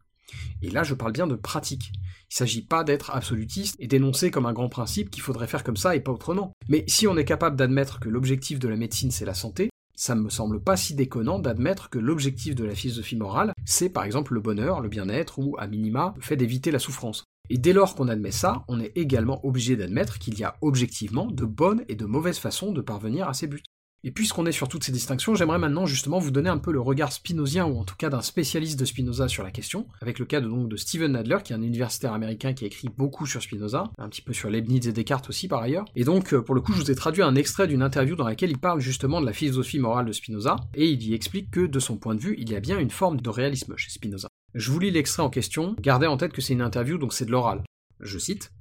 Et 0.62 0.70
là, 0.70 0.84
je 0.84 0.94
parle 0.94 1.12
bien 1.12 1.28
de 1.28 1.36
pratique. 1.36 1.92
Il 1.94 2.34
ne 2.34 2.36
s'agit 2.36 2.62
pas 2.62 2.84
d'être 2.84 3.10
absolutiste 3.12 3.76
et 3.80 3.88
d'énoncer 3.88 4.30
comme 4.30 4.46
un 4.46 4.54
grand 4.54 4.70
principe 4.70 5.10
qu'il 5.10 5.24
faudrait 5.24 5.48
faire 5.48 5.64
comme 5.64 5.78
ça 5.78 5.96
et 5.96 6.02
pas 6.02 6.12
autrement. 6.12 6.54
Mais 6.68 6.84
si 6.88 7.08
on 7.08 7.18
est 7.18 7.26
capable 7.26 7.56
d'admettre 7.56 8.00
que 8.00 8.10
l'objectif 8.10 8.60
de 8.60 8.68
la 8.68 8.76
médecine 8.76 9.12
c'est 9.12 9.26
la 9.26 9.34
santé, 9.34 9.70
ça 10.00 10.16
me 10.16 10.30
semble 10.30 10.62
pas 10.62 10.78
si 10.78 10.96
déconnant 10.96 11.40
d'admettre 11.40 11.90
que 11.90 12.00
l'objectif 12.00 12.56
de 12.56 12.64
la 12.64 12.74
philosophie 12.74 13.18
morale, 13.18 13.52
c'est 13.66 13.90
par 13.90 14.06
exemple 14.06 14.34
le 14.34 14.40
bonheur, 14.40 14.80
le 14.80 14.88
bien-être 14.88 15.40
ou, 15.40 15.58
à 15.60 15.68
minima, 15.68 16.14
le 16.16 16.22
fait 16.22 16.38
d'éviter 16.38 16.72
la 16.72 16.80
souffrance. 16.80 17.26
Et 17.50 17.58
dès 17.58 17.74
lors 17.74 17.96
qu'on 17.96 18.08
admet 18.08 18.32
ça, 18.32 18.64
on 18.70 18.80
est 18.80 18.94
également 18.96 19.46
obligé 19.46 19.76
d'admettre 19.76 20.18
qu'il 20.18 20.40
y 20.40 20.46
a 20.46 20.56
objectivement 20.62 21.26
de 21.26 21.44
bonnes 21.44 21.84
et 21.90 21.96
de 21.96 22.06
mauvaises 22.06 22.40
façons 22.40 22.72
de 22.72 22.80
parvenir 22.80 23.28
à 23.28 23.34
ces 23.34 23.48
buts. 23.48 23.62
Et 24.06 24.12
puisqu'on 24.12 24.46
est 24.46 24.54
sur 24.54 24.70
toutes 24.70 24.86
ces 24.86 24.94
distinctions, 24.94 25.36
j'aimerais 25.36 25.60
maintenant 25.60 25.86
justement 25.86 26.20
vous 26.20 26.32
donner 26.32 26.50
un 26.50 26.58
peu 26.58 26.72
le 26.72 26.80
regard 26.80 27.12
spinozien, 27.12 27.66
ou 27.66 27.78
en 27.78 27.84
tout 27.84 27.98
cas 27.98 28.10
d'un 28.10 28.22
spécialiste 28.22 28.80
de 28.80 28.86
Spinoza 28.86 29.28
sur 29.28 29.44
la 29.44 29.52
question, 29.52 29.88
avec 30.02 30.20
le 30.20 30.26
cas 30.26 30.40
de, 30.40 30.48
de 30.48 30.76
Steven 30.78 31.12
Nadler, 31.12 31.40
qui 31.44 31.52
est 31.52 31.56
un 31.58 31.62
universitaire 31.62 32.14
américain 32.14 32.54
qui 32.54 32.64
a 32.64 32.68
écrit 32.68 32.88
beaucoup 32.88 33.26
sur 33.26 33.42
Spinoza, 33.42 33.92
un 33.98 34.08
petit 34.08 34.22
peu 34.22 34.32
sur 34.32 34.50
Leibniz 34.50 34.88
et 34.88 34.94
Descartes 34.94 35.28
aussi 35.28 35.50
par 35.50 35.62
ailleurs. 35.62 35.84
Et 35.98 36.06
donc, 36.06 36.34
euh, 36.34 36.42
pour 36.42 36.56
le 36.56 36.62
coup, 36.62 36.72
je 36.72 36.80
vous 36.80 36.92
ai 36.92 36.96
traduit 36.96 37.24
un 37.24 37.36
extrait 37.36 37.68
d'une 37.68 37.82
interview 37.82 38.16
dans 38.16 38.24
laquelle 38.24 38.52
il 38.52 38.58
parle 38.58 38.80
justement 38.80 39.20
de 39.20 39.26
la 39.26 39.34
philosophie 39.34 39.80
morale 39.80 40.06
de 40.06 40.14
Spinoza, 40.14 40.56
et 40.74 40.90
il 40.90 41.04
y 41.04 41.14
explique 41.14 41.52
que, 41.52 41.66
de 41.66 41.80
son 41.80 41.98
point 41.98 42.16
de 42.16 42.22
vue, 42.22 42.36
il 42.38 42.50
y 42.50 42.56
a 42.56 42.62
bien 42.62 42.80
une 42.80 42.92
forme 42.92 43.20
de 43.20 43.30
réalisme 43.30 43.76
chez 43.76 43.90
Spinoza. 43.90 44.30
Je 44.56 44.72
vous 44.72 44.80
lis 44.80 44.92
l'extrait 44.92 45.24
en 45.24 45.30
question, 45.30 45.76
gardez 45.82 46.08
en 46.08 46.16
tête 46.16 46.32
que 46.32 46.42
c'est 46.42 46.54
une 46.54 46.62
interview, 46.62 46.98
donc 46.98 47.14
c'est 47.14 47.26
de 47.26 47.32
l'oral. 47.32 47.64
Je 48.00 48.18
cite. 48.18 48.54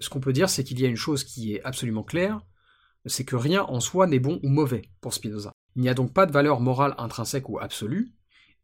Ce 0.00 0.10
qu'on 0.10 0.20
peut 0.20 0.34
dire, 0.34 0.50
c'est 0.50 0.64
qu'il 0.64 0.80
y 0.80 0.84
a 0.84 0.88
une 0.88 0.96
chose 0.96 1.24
qui 1.24 1.54
est 1.54 1.62
absolument 1.62 2.02
claire, 2.02 2.40
c'est 3.06 3.24
que 3.24 3.36
rien 3.36 3.62
en 3.64 3.80
soi 3.80 4.06
n'est 4.06 4.18
bon 4.18 4.40
ou 4.42 4.48
mauvais 4.48 4.82
pour 5.00 5.14
Spinoza. 5.14 5.52
Il 5.76 5.82
n'y 5.82 5.88
a 5.88 5.94
donc 5.94 6.12
pas 6.12 6.26
de 6.26 6.32
valeur 6.32 6.60
morale 6.60 6.94
intrinsèque 6.98 7.48
ou 7.48 7.58
absolue, 7.58 8.12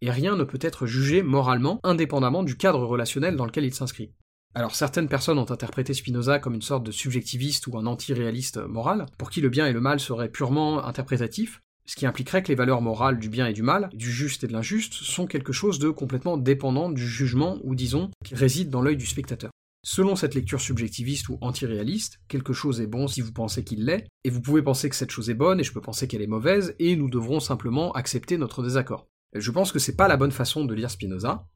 et 0.00 0.10
rien 0.10 0.36
ne 0.36 0.44
peut 0.44 0.58
être 0.62 0.86
jugé 0.86 1.22
moralement 1.22 1.80
indépendamment 1.82 2.42
du 2.42 2.56
cadre 2.56 2.84
relationnel 2.84 3.36
dans 3.36 3.46
lequel 3.46 3.64
il 3.64 3.74
s'inscrit. 3.74 4.12
Alors 4.54 4.74
certaines 4.74 5.08
personnes 5.08 5.38
ont 5.38 5.50
interprété 5.50 5.94
Spinoza 5.94 6.38
comme 6.38 6.54
une 6.54 6.62
sorte 6.62 6.84
de 6.84 6.90
subjectiviste 6.90 7.66
ou 7.66 7.78
un 7.78 7.86
anti-réaliste 7.86 8.58
moral, 8.58 9.06
pour 9.18 9.30
qui 9.30 9.40
le 9.40 9.48
bien 9.48 9.66
et 9.66 9.72
le 9.72 9.80
mal 9.80 10.00
seraient 10.00 10.30
purement 10.30 10.84
interprétatifs, 10.84 11.60
ce 11.86 11.96
qui 11.96 12.06
impliquerait 12.06 12.42
que 12.42 12.48
les 12.48 12.54
valeurs 12.54 12.82
morales 12.82 13.18
du 13.18 13.28
bien 13.28 13.46
et 13.46 13.52
du 13.52 13.62
mal, 13.62 13.90
du 13.92 14.12
juste 14.12 14.44
et 14.44 14.46
de 14.46 14.52
l'injuste, 14.52 14.94
sont 14.94 15.26
quelque 15.26 15.52
chose 15.52 15.78
de 15.78 15.90
complètement 15.90 16.36
dépendant 16.36 16.90
du 16.90 17.06
jugement, 17.06 17.58
ou 17.64 17.74
disons, 17.74 18.10
qui 18.24 18.34
réside 18.34 18.70
dans 18.70 18.80
l'œil 18.80 18.96
du 18.96 19.06
spectateur. 19.06 19.50
Selon 19.82 20.14
cette 20.14 20.34
lecture 20.34 20.60
subjectiviste 20.60 21.30
ou 21.30 21.38
anti-réaliste, 21.40 22.20
quelque 22.28 22.52
chose 22.52 22.82
est 22.82 22.86
bon 22.86 23.08
si 23.08 23.22
vous 23.22 23.32
pensez 23.32 23.64
qu'il 23.64 23.86
l'est, 23.86 24.06
et 24.24 24.30
vous 24.30 24.42
pouvez 24.42 24.62
penser 24.62 24.90
que 24.90 24.96
cette 24.96 25.10
chose 25.10 25.30
est 25.30 25.34
bonne 25.34 25.58
et 25.58 25.64
je 25.64 25.72
peux 25.72 25.80
penser 25.80 26.06
qu'elle 26.06 26.20
est 26.20 26.26
mauvaise, 26.26 26.74
et 26.78 26.96
nous 26.96 27.08
devrons 27.08 27.40
simplement 27.40 27.92
accepter 27.92 28.36
notre 28.36 28.62
désaccord. 28.62 29.08
Je 29.34 29.50
pense 29.50 29.72
que 29.72 29.78
c'est 29.78 29.96
pas 29.96 30.08
la 30.08 30.18
bonne 30.18 30.32
façon 30.32 30.66
de 30.66 30.74
lire 30.74 30.90
Spinoza. 30.90 31.46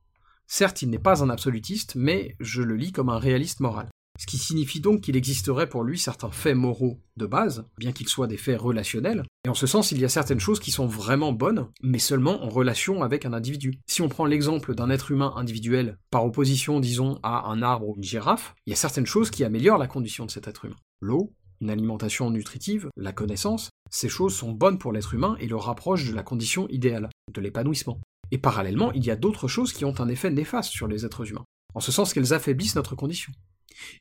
Certes, 0.46 0.80
il 0.80 0.90
n'est 0.90 0.98
pas 0.98 1.22
un 1.22 1.28
absolutiste, 1.28 1.96
mais 1.96 2.36
je 2.40 2.62
le 2.62 2.76
lis 2.76 2.92
comme 2.92 3.10
un 3.10 3.18
réaliste 3.18 3.60
moral. 3.60 3.88
Ce 4.18 4.26
qui 4.26 4.38
signifie 4.38 4.80
donc 4.80 5.00
qu'il 5.00 5.16
existerait 5.16 5.68
pour 5.68 5.82
lui 5.82 5.98
certains 5.98 6.30
faits 6.30 6.56
moraux 6.56 7.00
de 7.16 7.26
base, 7.26 7.66
bien 7.78 7.92
qu'ils 7.92 8.08
soient 8.08 8.28
des 8.28 8.36
faits 8.36 8.60
relationnels, 8.60 9.24
et 9.44 9.48
en 9.48 9.54
ce 9.54 9.66
sens 9.66 9.90
il 9.90 10.00
y 10.00 10.04
a 10.04 10.08
certaines 10.08 10.40
choses 10.40 10.60
qui 10.60 10.70
sont 10.70 10.86
vraiment 10.86 11.32
bonnes, 11.32 11.66
mais 11.82 11.98
seulement 11.98 12.44
en 12.44 12.48
relation 12.48 13.02
avec 13.02 13.26
un 13.26 13.32
individu. 13.32 13.80
Si 13.86 14.02
on 14.02 14.08
prend 14.08 14.26
l'exemple 14.26 14.74
d'un 14.74 14.90
être 14.90 15.10
humain 15.10 15.32
individuel, 15.36 15.98
par 16.10 16.24
opposition 16.24 16.78
disons 16.78 17.18
à 17.22 17.48
un 17.48 17.60
arbre 17.60 17.88
ou 17.88 17.96
une 17.96 18.04
girafe, 18.04 18.54
il 18.66 18.70
y 18.70 18.72
a 18.72 18.76
certaines 18.76 19.06
choses 19.06 19.30
qui 19.30 19.42
améliorent 19.42 19.78
la 19.78 19.88
condition 19.88 20.26
de 20.26 20.30
cet 20.30 20.46
être 20.46 20.64
humain. 20.64 20.76
L'eau, 21.00 21.32
une 21.60 21.70
alimentation 21.70 22.30
nutritive, 22.30 22.88
la 22.96 23.12
connaissance, 23.12 23.70
ces 23.90 24.08
choses 24.08 24.34
sont 24.34 24.52
bonnes 24.52 24.78
pour 24.78 24.92
l'être 24.92 25.14
humain 25.14 25.36
et 25.40 25.48
le 25.48 25.56
rapprochent 25.56 26.08
de 26.08 26.14
la 26.14 26.22
condition 26.22 26.68
idéale, 26.68 27.10
de 27.32 27.40
l'épanouissement. 27.40 28.00
Et 28.30 28.38
parallèlement, 28.38 28.92
il 28.92 29.04
y 29.04 29.10
a 29.10 29.16
d'autres 29.16 29.48
choses 29.48 29.72
qui 29.72 29.84
ont 29.84 30.00
un 30.00 30.08
effet 30.08 30.30
néfaste 30.30 30.70
sur 30.70 30.88
les 30.88 31.04
êtres 31.04 31.28
humains, 31.28 31.44
en 31.74 31.80
ce 31.80 31.92
sens 31.92 32.12
qu'elles 32.12 32.32
affaiblissent 32.32 32.76
notre 32.76 32.96
condition. 32.96 33.32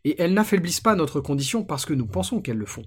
Et 0.03 0.21
elles 0.21 0.33
n'affaiblissent 0.33 0.81
pas 0.81 0.95
notre 0.95 1.19
condition 1.19 1.63
parce 1.63 1.85
que 1.85 1.93
nous 1.93 2.07
pensons 2.07 2.41
qu'elles 2.41 2.57
le 2.57 2.65
font. 2.65 2.85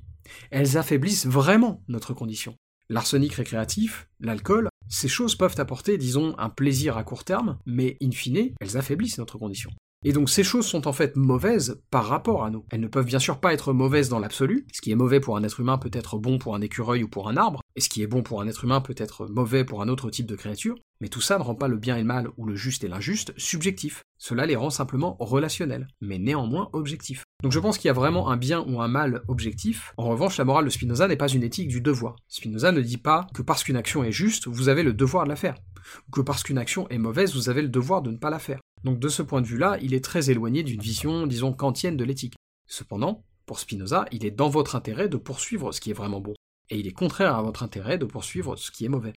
Elles 0.51 0.77
affaiblissent 0.77 1.27
vraiment 1.27 1.83
notre 1.89 2.15
condition. 2.15 2.57
L'arsenic 2.89 3.35
récréatif, 3.35 4.09
l'alcool, 4.21 4.69
ces 4.89 5.09
choses 5.09 5.35
peuvent 5.35 5.59
apporter, 5.59 5.99
disons, 5.99 6.39
un 6.39 6.49
plaisir 6.49 6.97
à 6.97 7.05
court 7.05 7.25
terme, 7.25 7.59
mais 7.67 7.97
in 8.01 8.13
fine, 8.13 8.53
elles 8.61 8.77
affaiblissent 8.77 9.19
notre 9.19 9.39
condition. 9.39 9.71
Et 10.05 10.13
donc 10.13 10.31
ces 10.31 10.45
choses 10.45 10.67
sont 10.67 10.87
en 10.87 10.93
fait 10.93 11.17
mauvaises 11.17 11.83
par 11.91 12.07
rapport 12.07 12.45
à 12.45 12.51
nous. 12.51 12.65
Elles 12.71 12.81
ne 12.81 12.87
peuvent 12.87 13.07
bien 13.07 13.19
sûr 13.19 13.41
pas 13.41 13.53
être 13.53 13.73
mauvaises 13.73 14.09
dans 14.09 14.19
l'absolu. 14.19 14.67
Ce 14.73 14.81
qui 14.81 14.91
est 14.91 14.97
mauvais 14.97 15.21
pour 15.21 15.37
un 15.37 15.43
être 15.43 15.61
humain 15.61 15.79
peut 15.79 15.91
être 15.93 16.19
bon 16.19 16.39
pour 16.39 16.55
un 16.55 16.61
écureuil 16.61 17.03
ou 17.03 17.09
pour 17.09 17.29
un 17.29 17.37
arbre, 17.37 17.61
et 17.75 17.81
ce 17.81 17.89
qui 17.89 18.03
est 18.03 18.07
bon 18.07 18.23
pour 18.23 18.41
un 18.41 18.47
être 18.47 18.65
humain 18.65 18.81
peut 18.81 18.95
être 18.97 19.27
mauvais 19.27 19.65
pour 19.65 19.83
un 19.83 19.89
autre 19.89 20.11
type 20.11 20.27
de 20.27 20.37
créature, 20.37 20.77
mais 21.01 21.09
tout 21.09 21.21
ça 21.21 21.39
ne 21.39 21.43
rend 21.43 21.55
pas 21.55 21.69
le 21.69 21.77
bien 21.77 21.97
et 21.97 22.01
le 22.01 22.07
mal 22.07 22.29
ou 22.37 22.47
le 22.47 22.55
juste 22.55 22.85
et 22.85 22.89
l'injuste 22.89 23.33
subjectifs. 23.37 24.03
Cela 24.19 24.47
les 24.47 24.57
rend 24.57 24.71
simplement 24.71 25.17
relationnels, 25.21 25.89
mais 26.01 26.19
néanmoins 26.19 26.71
objectifs. 26.73 27.25
Donc 27.43 27.53
je 27.53 27.59
pense 27.59 27.77
qu'il 27.77 27.89
y 27.89 27.91
a 27.91 27.95
vraiment 27.95 28.31
un 28.31 28.37
bien 28.37 28.65
ou 28.67 28.81
un 28.81 28.89
mal 28.89 29.23
objectif. 29.29 29.93
En 29.97 30.05
revanche, 30.05 30.39
la 30.39 30.45
morale 30.45 30.65
de 30.65 30.71
Spinoza 30.71 31.07
n'est 31.09 31.17
pas 31.17 31.29
une 31.29 31.43
éthique 31.43 31.69
du 31.69 31.81
devoir. 31.81 32.17
Spinoza 32.29 32.73
ne 32.73 32.81
dit 32.81 32.97
pas 32.97 33.27
que 33.35 33.43
parce 33.43 33.63
qu'une 33.65 33.77
action 33.77 34.05
est 34.05 34.13
juste, 34.13 34.47
vous 34.47 34.69
avez 34.69 34.83
le 34.83 34.95
devoir 34.95 35.25
de 35.25 35.31
la 35.31 35.37
faire, 35.37 35.57
ou 36.09 36.11
que 36.13 36.21
parce 36.23 36.43
qu'une 36.43 36.59
action 36.59 36.89
est 36.89 36.99
mauvaise, 36.99 37.35
vous 37.35 37.51
avez 37.51 37.63
le 37.63 37.69
devoir 37.69 38.03
de 38.03 38.11
ne 38.11 38.17
pas 38.17 38.31
la 38.31 38.39
faire. 38.39 38.61
Donc 38.85 38.99
de 38.99 39.09
ce 39.09 39.23
point 39.23 39.41
de 39.41 39.47
vue-là, 39.47 39.79
il 39.83 39.95
est 39.95 40.05
très 40.05 40.31
éloigné 40.31 40.63
d'une 40.63 40.81
vision, 40.81 41.27
disons, 41.27 41.53
kantienne 41.53 41.97
de 41.97 42.05
l'éthique. 42.05 42.35
Cependant, 42.69 43.25
pour 43.47 43.59
Spinoza, 43.59 44.07
il 44.13 44.25
est 44.25 44.31
dans 44.31 44.49
votre 44.49 44.77
intérêt 44.77 45.09
de 45.09 45.17
poursuivre 45.17 45.73
ce 45.73 45.81
qui 45.81 45.91
est 45.91 45.95
vraiment 45.95 46.21
bon, 46.21 46.35
et 46.71 46.79
il 46.79 46.87
est 46.87 46.93
contraire 46.93 47.37
à 47.37 47.43
votre 47.43 47.63
intérêt 47.63 47.99
de 47.99 48.05
poursuivre 48.05 48.57
ce 48.57 48.71
qui 48.71 48.85
est 48.85 48.89
mauvais. 48.89 49.13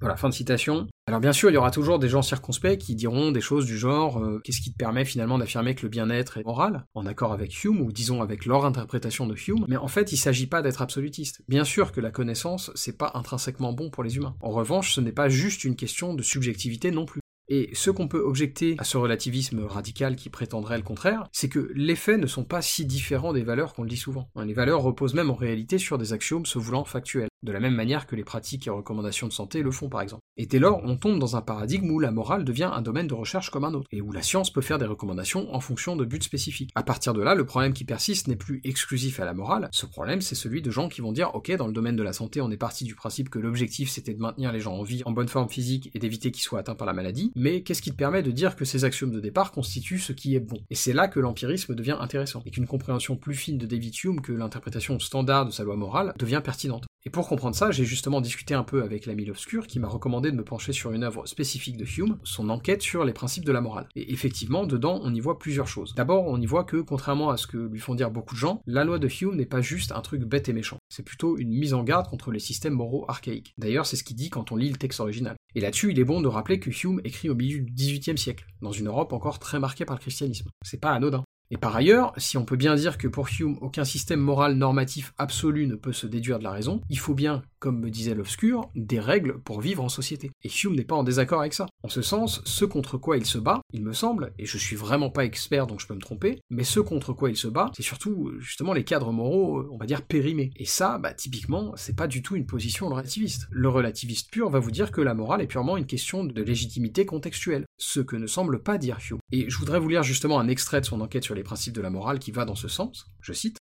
Voilà, 0.00 0.16
fin 0.16 0.28
de 0.28 0.34
citation. 0.34 0.86
Alors 1.06 1.20
bien 1.20 1.32
sûr, 1.32 1.48
il 1.48 1.54
y 1.54 1.56
aura 1.56 1.70
toujours 1.70 1.98
des 1.98 2.10
gens 2.10 2.20
circonspects 2.20 2.76
qui 2.76 2.94
diront 2.94 3.30
des 3.30 3.40
choses 3.40 3.64
du 3.64 3.78
genre 3.78 4.18
euh, 4.18 4.40
qu'est-ce 4.44 4.60
qui 4.60 4.70
te 4.70 4.76
permet 4.76 5.06
finalement 5.06 5.38
d'affirmer 5.38 5.74
que 5.74 5.84
le 5.84 5.88
bien-être 5.88 6.36
est 6.36 6.44
moral, 6.44 6.84
en 6.94 7.06
accord 7.06 7.32
avec 7.32 7.64
Hume, 7.64 7.80
ou 7.80 7.92
disons 7.92 8.20
avec 8.20 8.44
leur 8.44 8.66
interprétation 8.66 9.26
de 9.26 9.34
Hume, 9.34 9.64
mais 9.68 9.78
en 9.78 9.88
fait 9.88 10.12
il 10.12 10.18
s'agit 10.18 10.46
pas 10.46 10.60
d'être 10.60 10.82
absolutiste. 10.82 11.40
Bien 11.48 11.64
sûr 11.64 11.92
que 11.92 12.02
la 12.02 12.10
connaissance, 12.10 12.70
c'est 12.74 12.98
pas 12.98 13.12
intrinsèquement 13.14 13.72
bon 13.72 13.88
pour 13.88 14.04
les 14.04 14.16
humains. 14.16 14.36
En 14.40 14.50
revanche, 14.50 14.92
ce 14.92 15.00
n'est 15.00 15.12
pas 15.12 15.30
juste 15.30 15.64
une 15.64 15.76
question 15.76 16.12
de 16.12 16.22
subjectivité 16.22 16.90
non 16.90 17.06
plus. 17.06 17.20
Et 17.48 17.70
ce 17.74 17.90
qu'on 17.90 18.08
peut 18.08 18.20
objecter 18.20 18.74
à 18.78 18.84
ce 18.84 18.96
relativisme 18.96 19.64
radical 19.64 20.16
qui 20.16 20.30
prétendrait 20.30 20.76
le 20.76 20.82
contraire, 20.82 21.28
c'est 21.32 21.48
que 21.48 21.70
les 21.74 21.94
faits 21.94 22.18
ne 22.18 22.26
sont 22.26 22.44
pas 22.44 22.62
si 22.62 22.84
différents 22.84 23.32
des 23.32 23.42
valeurs 23.42 23.72
qu'on 23.72 23.82
le 23.82 23.88
dit 23.88 23.96
souvent. 23.96 24.28
Les 24.44 24.54
valeurs 24.54 24.82
reposent 24.82 25.14
même 25.14 25.30
en 25.30 25.34
réalité 25.34 25.78
sur 25.78 25.98
des 25.98 26.12
axiomes 26.12 26.46
se 26.46 26.58
voulant 26.58 26.84
factuels. 26.84 27.28
De 27.42 27.52
la 27.52 27.60
même 27.60 27.74
manière 27.74 28.06
que 28.06 28.16
les 28.16 28.24
pratiques 28.24 28.66
et 28.66 28.70
recommandations 28.70 29.26
de 29.26 29.32
santé 29.32 29.62
le 29.62 29.70
font 29.70 29.88
par 29.88 30.00
exemple. 30.00 30.22
Et 30.36 30.46
dès 30.46 30.58
lors, 30.58 30.82
on 30.84 30.96
tombe 30.96 31.18
dans 31.18 31.36
un 31.36 31.42
paradigme 31.42 31.90
où 31.90 31.98
la 31.98 32.10
morale 32.10 32.44
devient 32.44 32.70
un 32.72 32.82
domaine 32.82 33.06
de 33.06 33.14
recherche 33.14 33.50
comme 33.50 33.64
un 33.64 33.74
autre, 33.74 33.86
et 33.90 34.02
où 34.02 34.12
la 34.12 34.22
science 34.22 34.52
peut 34.52 34.60
faire 34.60 34.78
des 34.78 34.86
recommandations 34.86 35.54
en 35.54 35.60
fonction 35.60 35.96
de 35.96 36.04
buts 36.04 36.20
spécifiques. 36.20 36.70
À 36.74 36.82
partir 36.82 37.14
de 37.14 37.22
là, 37.22 37.34
le 37.34 37.46
problème 37.46 37.72
qui 37.72 37.84
persiste 37.84 38.28
n'est 38.28 38.36
plus 38.36 38.60
exclusif 38.64 39.20
à 39.20 39.24
la 39.24 39.34
morale, 39.34 39.68
ce 39.72 39.86
problème 39.86 40.20
c'est 40.20 40.34
celui 40.34 40.62
de 40.62 40.70
gens 40.70 40.88
qui 40.88 41.00
vont 41.00 41.12
dire 41.12 41.34
ok, 41.34 41.54
dans 41.56 41.66
le 41.66 41.72
domaine 41.72 41.96
de 41.96 42.02
la 42.02 42.12
santé, 42.12 42.40
on 42.40 42.50
est 42.50 42.56
parti 42.56 42.84
du 42.84 42.94
principe 42.94 43.30
que 43.30 43.38
l'objectif 43.38 43.90
c'était 43.90 44.14
de 44.14 44.20
maintenir 44.20 44.52
les 44.52 44.60
gens 44.60 44.74
en 44.74 44.82
vie, 44.82 45.02
en 45.04 45.12
bonne 45.12 45.28
forme 45.28 45.48
physique 45.48 45.90
et 45.94 45.98
d'éviter 45.98 46.30
qu'ils 46.30 46.42
soient 46.42 46.60
atteints 46.60 46.74
par 46.74 46.86
la 46.86 46.92
maladie, 46.92 47.32
mais 47.34 47.62
qu'est-ce 47.62 47.82
qui 47.82 47.90
te 47.90 47.96
permet 47.96 48.22
de 48.22 48.30
dire 48.30 48.56
que 48.56 48.64
ces 48.64 48.84
axiomes 48.84 49.12
de 49.12 49.20
départ 49.20 49.52
constituent 49.52 49.98
ce 49.98 50.12
qui 50.12 50.34
est 50.34 50.40
bon? 50.40 50.58
Et 50.70 50.74
c'est 50.74 50.92
là 50.92 51.08
que 51.08 51.20
l'empirisme 51.20 51.74
devient 51.74 51.96
intéressant, 52.00 52.42
et 52.44 52.50
qu'une 52.50 52.66
compréhension 52.66 53.16
plus 53.16 53.34
fine 53.34 53.58
de 53.58 53.66
David 53.66 53.94
Hume 54.04 54.20
que 54.20 54.32
l'interprétation 54.32 54.98
standard 54.98 55.46
de 55.46 55.50
sa 55.50 55.64
loi 55.64 55.76
morale 55.76 56.12
devient 56.18 56.42
pertinente. 56.42 56.84
Et 57.06 57.10
pour 57.10 57.28
comprendre 57.28 57.54
ça, 57.54 57.70
j'ai 57.70 57.84
justement 57.84 58.20
discuté 58.20 58.52
un 58.52 58.64
peu 58.64 58.82
avec 58.82 59.06
l'ami 59.06 59.24
l'obscur 59.24 59.68
qui 59.68 59.78
m'a 59.78 59.86
recommandé 59.86 60.32
de 60.32 60.36
me 60.36 60.42
pencher 60.42 60.72
sur 60.72 60.90
une 60.90 61.04
œuvre 61.04 61.24
spécifique 61.26 61.76
de 61.76 61.84
Hume, 61.84 62.18
son 62.24 62.50
enquête 62.50 62.82
sur 62.82 63.04
les 63.04 63.12
principes 63.12 63.44
de 63.44 63.52
la 63.52 63.60
morale. 63.60 63.86
Et 63.94 64.12
effectivement, 64.12 64.66
dedans, 64.66 64.98
on 65.04 65.14
y 65.14 65.20
voit 65.20 65.38
plusieurs 65.38 65.68
choses. 65.68 65.94
D'abord, 65.94 66.24
on 66.26 66.40
y 66.40 66.46
voit 66.46 66.64
que, 66.64 66.78
contrairement 66.78 67.30
à 67.30 67.36
ce 67.36 67.46
que 67.46 67.58
lui 67.58 67.78
font 67.78 67.94
dire 67.94 68.10
beaucoup 68.10 68.34
de 68.34 68.40
gens, 68.40 68.60
la 68.66 68.82
loi 68.82 68.98
de 68.98 69.08
Hume 69.08 69.36
n'est 69.36 69.46
pas 69.46 69.60
juste 69.60 69.92
un 69.92 70.00
truc 70.00 70.24
bête 70.24 70.48
et 70.48 70.52
méchant. 70.52 70.78
C'est 70.88 71.04
plutôt 71.04 71.38
une 71.38 71.50
mise 71.50 71.74
en 71.74 71.84
garde 71.84 72.08
contre 72.08 72.32
les 72.32 72.40
systèmes 72.40 72.74
moraux 72.74 73.04
archaïques. 73.06 73.54
D'ailleurs, 73.56 73.86
c'est 73.86 73.94
ce 73.94 74.02
qu'il 74.02 74.16
dit 74.16 74.28
quand 74.28 74.50
on 74.50 74.56
lit 74.56 74.70
le 74.70 74.76
texte 74.76 74.98
original. 74.98 75.36
Et 75.54 75.60
là-dessus, 75.60 75.92
il 75.92 76.00
est 76.00 76.04
bon 76.04 76.20
de 76.20 76.26
rappeler 76.26 76.58
que 76.58 76.70
Hume 76.70 77.00
écrit 77.04 77.30
au 77.30 77.36
milieu 77.36 77.60
du 77.60 77.72
XVIIIe 77.72 78.18
siècle, 78.18 78.46
dans 78.62 78.72
une 78.72 78.88
Europe 78.88 79.12
encore 79.12 79.38
très 79.38 79.60
marquée 79.60 79.84
par 79.84 79.94
le 79.94 80.00
christianisme. 80.00 80.50
C'est 80.64 80.80
pas 80.80 80.90
anodin. 80.90 81.22
Et 81.50 81.56
par 81.56 81.76
ailleurs, 81.76 82.12
si 82.16 82.36
on 82.36 82.44
peut 82.44 82.56
bien 82.56 82.74
dire 82.74 82.98
que 82.98 83.06
pour 83.06 83.28
Hume 83.38 83.56
aucun 83.60 83.84
système 83.84 84.20
moral 84.20 84.54
normatif 84.54 85.14
absolu 85.16 85.66
ne 85.66 85.76
peut 85.76 85.92
se 85.92 86.06
déduire 86.06 86.38
de 86.38 86.44
la 86.44 86.50
raison, 86.50 86.80
il 86.90 86.98
faut 86.98 87.14
bien, 87.14 87.42
comme 87.60 87.80
me 87.80 87.90
disait 87.90 88.14
l'obscur, 88.14 88.68
des 88.74 88.98
règles 88.98 89.38
pour 89.38 89.60
vivre 89.60 89.84
en 89.84 89.88
société. 89.88 90.32
Et 90.42 90.48
Hume 90.48 90.74
n'est 90.74 90.84
pas 90.84 90.96
en 90.96 91.04
désaccord 91.04 91.40
avec 91.40 91.54
ça. 91.54 91.66
En 91.84 91.88
ce 91.88 92.02
sens, 92.02 92.42
ce 92.44 92.64
contre 92.64 92.98
quoi 92.98 93.16
il 93.16 93.24
se 93.24 93.38
bat, 93.38 93.60
il 93.72 93.84
me 93.84 93.92
semble, 93.92 94.32
et 94.38 94.46
je 94.46 94.58
suis 94.58 94.74
vraiment 94.74 95.10
pas 95.10 95.24
expert 95.24 95.68
donc 95.68 95.80
je 95.80 95.86
peux 95.86 95.94
me 95.94 96.00
tromper, 96.00 96.40
mais 96.50 96.64
ce 96.64 96.80
contre 96.80 97.12
quoi 97.12 97.30
il 97.30 97.36
se 97.36 97.46
bat, 97.46 97.70
c'est 97.76 97.82
surtout 97.82 98.32
justement 98.40 98.72
les 98.72 98.84
cadres 98.84 99.12
moraux, 99.12 99.64
on 99.70 99.76
va 99.76 99.86
dire 99.86 100.02
périmés. 100.02 100.50
Et 100.56 100.64
ça, 100.64 100.98
bah 100.98 101.14
typiquement, 101.14 101.72
c'est 101.76 101.96
pas 101.96 102.08
du 102.08 102.22
tout 102.22 102.34
une 102.34 102.46
position 102.46 102.88
relativiste. 102.88 103.46
Le 103.50 103.68
relativiste 103.68 104.30
pur 104.30 104.50
va 104.50 104.58
vous 104.58 104.72
dire 104.72 104.90
que 104.90 105.00
la 105.00 105.14
morale 105.14 105.42
est 105.42 105.46
purement 105.46 105.76
une 105.76 105.86
question 105.86 106.24
de 106.24 106.42
légitimité 106.42 107.06
contextuelle, 107.06 107.66
ce 107.78 108.00
que 108.00 108.16
ne 108.16 108.26
semble 108.26 108.62
pas 108.62 108.78
dire 108.78 108.98
Hume. 109.08 109.18
Et 109.30 109.48
je 109.48 109.58
voudrais 109.58 109.78
vous 109.78 109.88
lire 109.88 110.02
justement 110.02 110.40
un 110.40 110.48
extrait 110.48 110.80
de 110.80 110.86
son 110.86 111.00
enquête 111.00 111.22
sur 111.22 111.35
les 111.36 111.44
principes 111.44 111.74
de 111.74 111.80
la 111.80 111.90
morale 111.90 112.18
qui 112.18 112.32
va 112.32 112.44
dans 112.44 112.54
ce 112.54 112.68
sens, 112.68 113.06
je 113.20 113.32
cite. 113.32 113.58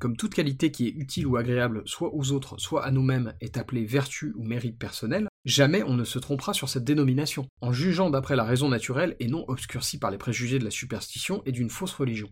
Comme 0.00 0.16
toute 0.16 0.34
qualité 0.34 0.70
qui 0.70 0.86
est 0.86 0.94
utile 0.96 1.26
ou 1.26 1.36
agréable 1.36 1.82
soit 1.84 2.14
aux 2.14 2.32
autres, 2.32 2.58
soit 2.58 2.84
à 2.84 2.90
nous-mêmes 2.90 3.34
est 3.40 3.58
appelée 3.58 3.84
vertu 3.84 4.32
ou 4.36 4.44
mérite 4.44 4.78
personnel, 4.78 5.28
jamais 5.44 5.82
on 5.82 5.94
ne 5.94 6.04
se 6.04 6.18
trompera 6.18 6.54
sur 6.54 6.68
cette 6.68 6.84
dénomination, 6.84 7.46
en 7.60 7.72
jugeant 7.72 8.08
d'après 8.08 8.36
la 8.36 8.44
raison 8.44 8.68
naturelle 8.68 9.16
et 9.20 9.28
non 9.28 9.44
obscurcie 9.48 9.98
par 9.98 10.10
les 10.10 10.18
préjugés 10.18 10.58
de 10.58 10.64
la 10.64 10.70
superstition 10.70 11.42
et 11.44 11.52
d'une 11.52 11.70
fausse 11.70 11.92
religion. 11.92 12.30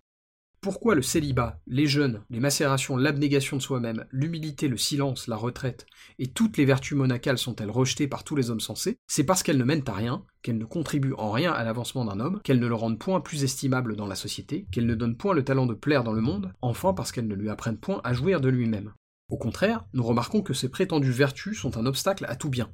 Pourquoi 0.61 0.97
le 0.97 1.03
célibat, 1.03 1.61
les 1.69 1.87
jeûnes, 1.87 2.25
les 2.31 2.41
macérations, 2.41 2.97
l'abnégation 2.97 3.57
de 3.57 3.63
soi-même, 3.63 4.07
l'humilité, 4.11 4.67
le 4.67 4.77
silence, 4.77 5.29
la 5.29 5.37
retraite, 5.37 5.87
et 6.19 6.27
toutes 6.27 6.57
les 6.57 6.65
vertus 6.65 6.99
monacales 6.99 7.39
sont-elles 7.39 7.71
rejetées 7.71 8.09
par 8.09 8.25
tous 8.25 8.35
les 8.35 8.51
hommes 8.51 8.59
sensés? 8.59 8.99
C'est 9.07 9.23
parce 9.23 9.45
qu'elles 9.45 9.57
ne 9.57 9.63
mènent 9.65 9.85
à 9.87 9.93
rien, 9.93 10.25
qu'elles 10.43 10.59
ne 10.59 10.65
contribuent 10.65 11.15
en 11.17 11.31
rien 11.31 11.53
à 11.53 11.63
l'avancement 11.63 12.05
d'un 12.05 12.19
homme, 12.19 12.41
qu'elles 12.43 12.59
ne 12.59 12.67
le 12.67 12.75
rendent 12.75 12.99
point 12.99 13.21
plus 13.21 13.45
estimable 13.45 13.95
dans 13.95 14.09
la 14.09 14.17
société, 14.17 14.67
qu'elles 14.73 14.87
ne 14.87 14.97
donnent 14.97 15.17
point 15.17 15.33
le 15.33 15.45
talent 15.45 15.67
de 15.67 15.75
plaire 15.75 16.03
dans 16.03 16.13
le 16.13 16.23
monde, 16.23 16.53
enfin 16.61 16.93
parce 16.93 17.13
qu'elles 17.13 17.29
ne 17.29 17.37
lui 17.37 17.51
apprennent 17.51 17.79
point 17.79 18.01
à 18.03 18.13
jouir 18.13 18.41
de 18.41 18.49
lui-même. 18.49 18.95
Au 19.31 19.37
contraire, 19.37 19.85
nous 19.93 20.03
remarquons 20.03 20.43
que 20.43 20.55
ces 20.55 20.71
prétendues 20.71 21.13
vertus 21.13 21.61
sont 21.61 21.77
un 21.77 21.87
obstacle 21.87 22.25
à 22.29 22.35
tout 22.35 22.49
bien, 22.49 22.71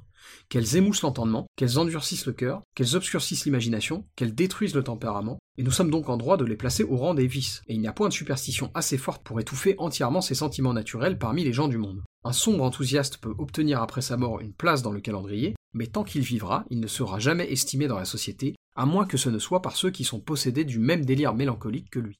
qu'elles 0.48 0.76
émoussent 0.76 1.02
l'entendement, 1.02 1.46
qu'elles 1.56 1.78
endurcissent 1.78 2.26
le 2.26 2.32
cœur, 2.32 2.62
qu'elles 2.74 2.96
obscurcissent 2.96 3.44
l'imagination, 3.44 4.06
qu'elles 4.16 4.34
détruisent 4.34 4.74
le 4.74 4.84
tempérament, 4.84 5.38
et 5.56 5.62
nous 5.62 5.70
sommes 5.70 5.90
donc 5.90 6.08
en 6.08 6.16
droit 6.16 6.36
de 6.36 6.44
les 6.44 6.56
placer 6.56 6.84
au 6.84 6.96
rang 6.96 7.14
des 7.14 7.26
vices, 7.26 7.62
et 7.68 7.74
il 7.74 7.80
n'y 7.80 7.86
a 7.86 7.92
point 7.92 8.08
de 8.08 8.12
superstition 8.12 8.70
assez 8.74 8.98
forte 8.98 9.22
pour 9.22 9.40
étouffer 9.40 9.74
entièrement 9.78 10.20
ces 10.20 10.34
sentiments 10.34 10.72
naturels 10.72 11.18
parmi 11.18 11.44
les 11.44 11.52
gens 11.52 11.68
du 11.68 11.78
monde. 11.78 12.02
Un 12.24 12.32
sombre 12.32 12.64
enthousiaste 12.64 13.18
peut 13.18 13.34
obtenir 13.38 13.82
après 13.82 14.00
sa 14.00 14.16
mort 14.16 14.40
une 14.40 14.52
place 14.52 14.82
dans 14.82 14.92
le 14.92 15.00
calendrier, 15.00 15.54
mais 15.72 15.86
tant 15.86 16.04
qu'il 16.04 16.22
vivra, 16.22 16.64
il 16.70 16.80
ne 16.80 16.86
sera 16.86 17.18
jamais 17.18 17.50
estimé 17.52 17.86
dans 17.86 17.98
la 17.98 18.04
société, 18.04 18.54
à 18.76 18.86
moins 18.86 19.06
que 19.06 19.16
ce 19.16 19.28
ne 19.28 19.38
soit 19.38 19.62
par 19.62 19.76
ceux 19.76 19.90
qui 19.90 20.04
sont 20.04 20.20
possédés 20.20 20.64
du 20.64 20.78
même 20.78 21.04
délire 21.04 21.34
mélancolique 21.34 21.90
que 21.90 22.00
lui. 22.00 22.18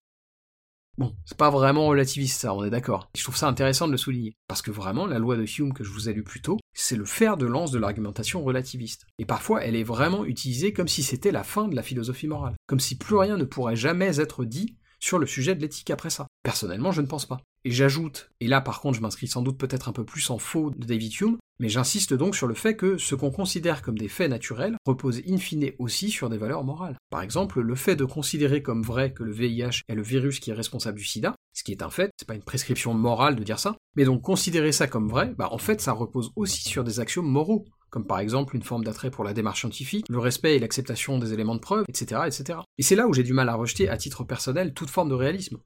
Bon, 0.97 1.13
c'est 1.25 1.37
pas 1.37 1.51
vraiment 1.51 1.87
relativiste 1.87 2.41
ça, 2.41 2.55
on 2.55 2.65
est 2.65 2.71
d'accord. 2.71 3.11
Je 3.17 3.23
trouve 3.25 3.37
ça 3.37 3.49
intéressant 3.49 3.87
de 3.87 3.93
le 3.93 3.99
souligner. 3.99 4.37
Parce 4.47 4.63
que 4.63 4.71
vraiment, 4.71 5.07
la 5.07 5.19
loi 5.19 5.37
de 5.37 5.45
Hume 5.45 5.73
que 5.73 5.83
je 5.83 5.91
vous 5.91 6.09
ai 6.09 6.13
lu 6.13 6.23
plus 6.23 6.41
tôt, 6.41 6.59
c'est 6.73 6.95
le 6.95 7.05
fer 7.05 7.37
de 7.37 7.47
lance 7.47 7.73
de 7.73 7.81
l'argumentation 7.81 8.45
relativiste. 8.45 9.07
Et 9.19 9.25
parfois, 9.25 9.65
elle 9.65 9.75
est 9.75 9.83
vraiment 9.83 10.25
utilisée 10.25 10.73
comme 10.73 10.87
si 10.87 11.03
c'était 11.03 11.33
la 11.33 11.43
fin 11.43 11.67
de 11.67 11.75
la 11.75 11.83
philosophie 11.83 12.29
morale. 12.29 12.55
Comme 12.69 12.79
si 12.79 12.97
plus 12.97 13.17
rien 13.17 13.37
ne 13.37 13.45
pourrait 13.45 13.75
jamais 13.75 14.21
être 14.21 14.45
dit 14.45 14.77
sur 15.01 15.19
le 15.19 15.27
sujet 15.27 15.57
de 15.57 15.61
l'éthique 15.61 15.91
après 15.91 16.11
ça. 16.11 16.29
Personnellement, 16.45 16.93
je 16.93 17.01
ne 17.01 17.07
pense 17.07 17.27
pas. 17.27 17.41
Et 17.67 17.71
j'ajoute, 17.71 18.31
et 18.41 18.47
là 18.47 18.61
par 18.61 18.83
contre 18.83 18.97
je 18.97 19.01
m'inscris 19.01 19.27
sans 19.27 19.41
doute 19.41 19.57
peut-être 19.57 19.89
un 19.89 19.93
peu 19.93 20.05
plus 20.05 20.29
en 20.29 20.37
faux 20.39 20.71
de 20.71 20.85
David 20.85 21.19
Hume, 21.19 21.39
mais 21.61 21.71
j'insiste 21.71 22.13
donc 22.13 22.37
sur 22.37 22.47
le 22.47 22.53
fait 22.53 22.77
que 22.77 22.99
ce 22.99 23.15
qu'on 23.15 23.31
considère 23.31 23.81
comme 23.81 23.97
des 23.97 24.09
faits 24.09 24.29
naturels 24.29 24.77
repose 24.85 25.23
in 25.27 25.39
fine 25.39 25.71
aussi 25.79 26.11
sur 26.11 26.29
des 26.29 26.37
valeurs 26.37 26.65
morales. 26.65 26.99
Par 27.09 27.23
exemple, 27.23 27.63
le 27.63 27.75
fait 27.75 27.97
de 27.97 28.05
considérer 28.05 28.63
comme 28.63 28.83
vrai 28.83 29.15
que 29.15 29.23
le 29.23 29.33
VIH 29.33 29.81
est 29.89 29.95
le 29.95 30.03
virus 30.03 30.41
qui 30.41 30.51
est 30.51 30.55
responsable 30.55 30.99
du 30.99 31.05
sida, 31.05 31.37
ce 31.55 31.65
qui 31.65 31.73
est 31.73 31.83
un 31.83 31.89
fait, 31.89 32.11
c'est 32.19 32.29
pas 32.29 32.35
une 32.35 32.43
prescription 32.43 32.93
morale 32.93 33.35
de 33.35 33.45
dire 33.45 33.59
ça, 33.59 33.77
mais 33.97 34.05
donc 34.05 34.21
considérer 34.21 34.73
ça 34.73 34.87
comme 34.87 35.09
vrai, 35.09 35.33
bah 35.39 35.49
en 35.51 35.59
fait 35.59 35.81
ça 35.81 35.93
repose 35.93 36.33
aussi 36.37 36.69
sur 36.69 36.85
des 36.85 37.01
axiomes 37.01 37.31
moraux, 37.31 37.65
comme 37.89 38.07
par 38.07 38.19
exemple 38.19 38.57
une 38.57 38.63
forme 38.63 38.85
d'attrait 38.85 39.11
pour 39.11 39.25
la 39.25 39.33
démarche 39.33 39.61
scientifique, 39.61 40.07
le 40.11 40.19
respect 40.19 40.57
et 40.57 40.59
l'acceptation 40.59 41.19
des 41.19 41.33
éléments 41.33 41.55
de 41.55 41.61
preuve, 41.61 41.85
etc. 41.89 42.23
etc. 42.27 42.59
Et 42.77 42.83
c'est 42.83 42.97
là 42.97 43.07
où 43.07 43.15
j'ai 43.15 43.23
du 43.23 43.33
mal 43.33 43.49
à 43.49 43.55
rejeter 43.55 43.89
à 43.89 43.97
titre 43.97 44.25
personnel 44.25 44.75
toute 44.75 44.91
forme 44.91 45.09
de 45.09 45.15
réalisme. 45.15 45.59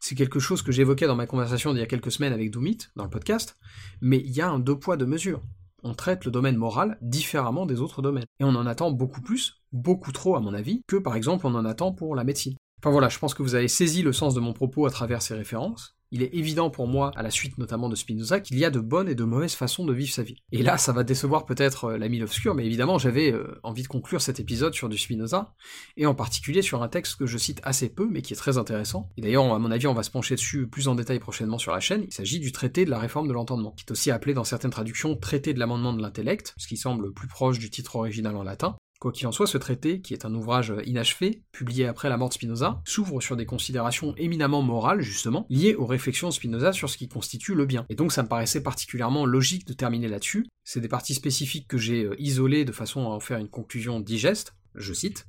C'est 0.00 0.14
quelque 0.14 0.38
chose 0.38 0.62
que 0.62 0.72
j'évoquais 0.72 1.06
dans 1.06 1.16
ma 1.16 1.26
conversation 1.26 1.72
d'il 1.72 1.80
y 1.80 1.82
a 1.82 1.86
quelques 1.86 2.12
semaines 2.12 2.32
avec 2.32 2.50
Doumit, 2.50 2.78
dans 2.96 3.04
le 3.04 3.10
podcast, 3.10 3.58
mais 4.00 4.18
il 4.18 4.30
y 4.30 4.40
a 4.40 4.48
un 4.48 4.58
deux 4.58 4.78
poids, 4.78 4.96
deux 4.96 5.06
mesures. 5.06 5.42
On 5.82 5.94
traite 5.94 6.24
le 6.24 6.30
domaine 6.30 6.56
moral 6.56 6.98
différemment 7.02 7.66
des 7.66 7.80
autres 7.80 8.02
domaines. 8.02 8.26
Et 8.40 8.44
on 8.44 8.48
en 8.48 8.66
attend 8.66 8.90
beaucoup 8.90 9.20
plus, 9.20 9.62
beaucoup 9.72 10.12
trop 10.12 10.36
à 10.36 10.40
mon 10.40 10.54
avis, 10.54 10.82
que 10.86 10.96
par 10.96 11.16
exemple 11.16 11.46
on 11.46 11.54
en 11.54 11.64
attend 11.64 11.92
pour 11.92 12.14
la 12.14 12.24
médecine. 12.24 12.56
Enfin 12.80 12.90
voilà, 12.90 13.08
je 13.08 13.18
pense 13.18 13.34
que 13.34 13.42
vous 13.42 13.54
avez 13.54 13.68
saisi 13.68 14.02
le 14.02 14.12
sens 14.12 14.34
de 14.34 14.40
mon 14.40 14.52
propos 14.52 14.86
à 14.86 14.90
travers 14.90 15.22
ces 15.22 15.34
références, 15.34 15.97
il 16.10 16.22
est 16.22 16.34
évident 16.34 16.70
pour 16.70 16.86
moi, 16.86 17.10
à 17.16 17.22
la 17.22 17.30
suite 17.30 17.58
notamment 17.58 17.88
de 17.88 17.96
Spinoza, 17.96 18.40
qu'il 18.40 18.58
y 18.58 18.64
a 18.64 18.70
de 18.70 18.80
bonnes 18.80 19.08
et 19.08 19.14
de 19.14 19.24
mauvaises 19.24 19.54
façons 19.54 19.84
de 19.84 19.92
vivre 19.92 20.12
sa 20.12 20.22
vie. 20.22 20.36
Et 20.52 20.62
là, 20.62 20.78
ça 20.78 20.92
va 20.92 21.04
décevoir 21.04 21.46
peut-être 21.46 21.84
euh, 21.84 21.98
l'ami 21.98 22.18
l'obscur, 22.18 22.54
mais 22.54 22.66
évidemment, 22.66 22.98
j'avais 22.98 23.32
euh, 23.32 23.58
envie 23.62 23.82
de 23.82 23.88
conclure 23.88 24.20
cet 24.20 24.40
épisode 24.40 24.74
sur 24.74 24.88
du 24.88 24.98
Spinoza, 24.98 25.54
et 25.96 26.06
en 26.06 26.14
particulier 26.14 26.62
sur 26.62 26.82
un 26.82 26.88
texte 26.88 27.16
que 27.16 27.26
je 27.26 27.38
cite 27.38 27.60
assez 27.62 27.88
peu, 27.88 28.08
mais 28.10 28.22
qui 28.22 28.32
est 28.32 28.36
très 28.36 28.58
intéressant. 28.58 29.10
Et 29.16 29.20
d'ailleurs, 29.20 29.52
à 29.52 29.58
mon 29.58 29.70
avis, 29.70 29.86
on 29.86 29.94
va 29.94 30.02
se 30.02 30.10
pencher 30.10 30.34
dessus 30.34 30.66
plus 30.66 30.88
en 30.88 30.94
détail 30.94 31.18
prochainement 31.18 31.58
sur 31.58 31.72
la 31.72 31.80
chaîne. 31.80 32.04
Il 32.06 32.12
s'agit 32.12 32.40
du 32.40 32.52
traité 32.52 32.84
de 32.84 32.90
la 32.90 32.98
réforme 32.98 33.28
de 33.28 33.32
l'entendement, 33.32 33.72
qui 33.72 33.84
est 33.86 33.90
aussi 33.90 34.10
appelé 34.10 34.34
dans 34.34 34.44
certaines 34.44 34.70
traductions 34.70 35.16
traité 35.16 35.52
de 35.52 35.58
l'amendement 35.58 35.92
de 35.92 36.02
l'intellect, 36.02 36.54
ce 36.56 36.66
qui 36.66 36.76
semble 36.76 37.12
plus 37.12 37.28
proche 37.28 37.58
du 37.58 37.70
titre 37.70 37.96
original 37.96 38.36
en 38.36 38.42
latin, 38.42 38.76
Quoi 39.00 39.12
qu'il 39.12 39.26
en 39.28 39.32
soit, 39.32 39.46
ce 39.46 39.58
traité, 39.58 40.00
qui 40.00 40.12
est 40.12 40.24
un 40.24 40.34
ouvrage 40.34 40.72
inachevé, 40.84 41.42
publié 41.52 41.86
après 41.86 42.08
la 42.08 42.16
mort 42.16 42.30
de 42.30 42.34
Spinoza, 42.34 42.80
s'ouvre 42.84 43.20
sur 43.20 43.36
des 43.36 43.46
considérations 43.46 44.12
éminemment 44.16 44.62
morales, 44.62 45.02
justement, 45.02 45.46
liées 45.50 45.76
aux 45.76 45.86
réflexions 45.86 46.28
de 46.28 46.32
Spinoza 46.32 46.72
sur 46.72 46.90
ce 46.90 46.98
qui 46.98 47.08
constitue 47.08 47.54
le 47.54 47.64
bien. 47.64 47.86
Et 47.90 47.94
donc 47.94 48.12
ça 48.12 48.24
me 48.24 48.28
paraissait 48.28 48.62
particulièrement 48.62 49.24
logique 49.24 49.66
de 49.66 49.72
terminer 49.72 50.08
là-dessus. 50.08 50.46
C'est 50.64 50.80
des 50.80 50.88
parties 50.88 51.14
spécifiques 51.14 51.68
que 51.68 51.78
j'ai 51.78 52.04
euh, 52.04 52.20
isolées 52.20 52.64
de 52.64 52.72
façon 52.72 53.02
à 53.02 53.10
en 53.10 53.20
faire 53.20 53.38
une 53.38 53.48
conclusion 53.48 54.00
digeste. 54.00 54.54
Je 54.74 54.92
cite. 54.92 55.26